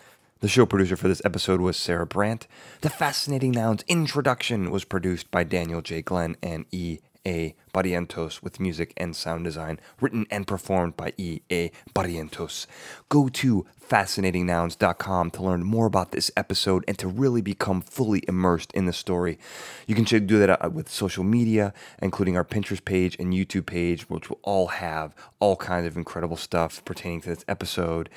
[0.41, 2.47] The show producer for this episode was Sarah Brandt.
[2.83, 6.03] The Fascinating Nouns introduction was produced by Daniel J.
[6.03, 6.99] Glenn and E.
[7.27, 7.55] A.
[7.74, 11.41] Barrientos with music and sound design written and performed by E.
[11.51, 11.70] A.
[11.95, 12.66] Barrientos.
[13.11, 18.72] Go to fascinatingnouns.com to learn more about this episode and to really become fully immersed
[18.72, 19.39] in the story.
[19.87, 24.31] You can do that with social media, including our Pinterest page and YouTube page, which
[24.31, 28.09] will all have all kinds of incredible stuff pertaining to this episode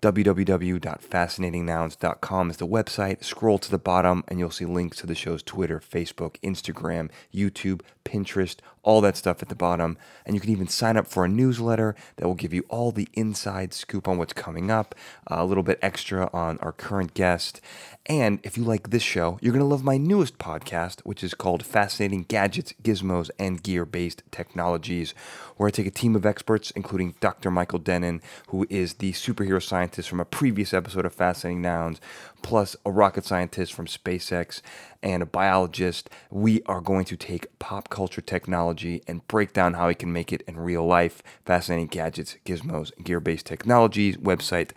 [0.00, 3.24] www.fascinatingnouns.com is the website.
[3.24, 7.80] Scroll to the bottom and you'll see links to the show's Twitter, Facebook, Instagram, YouTube,
[8.04, 8.58] Pinterest,
[8.88, 9.98] all that stuff at the bottom.
[10.24, 13.06] And you can even sign up for a newsletter that will give you all the
[13.12, 14.94] inside scoop on what's coming up,
[15.26, 17.60] a little bit extra on our current guest.
[18.06, 21.34] And if you like this show, you're going to love my newest podcast, which is
[21.34, 25.12] called Fascinating Gadgets, Gizmos, and Gear Based Technologies,
[25.58, 27.50] where I take a team of experts, including Dr.
[27.50, 32.00] Michael Dennin, who is the superhero scientist from a previous episode of Fascinating Nouns,
[32.42, 34.60] plus a rocket scientist from SpaceX
[35.02, 36.10] and a biologist.
[36.30, 40.32] We are going to take pop culture technology and break down how we can make
[40.32, 41.22] it in real life.
[41.44, 44.72] Fascinating Gadgets, Gizmos, Gear Based Technologies website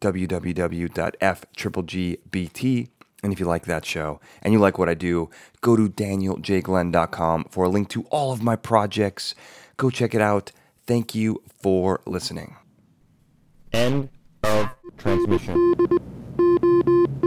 [0.00, 1.28] www.fgbt
[3.22, 5.30] And if you like that show and you like what I do,
[5.60, 9.34] go to danieljglenn.com for a link to all of my projects.
[9.76, 10.52] Go check it out.
[10.86, 12.56] Thank you for listening.
[13.72, 14.10] End
[14.42, 14.68] of
[14.98, 16.13] transmission.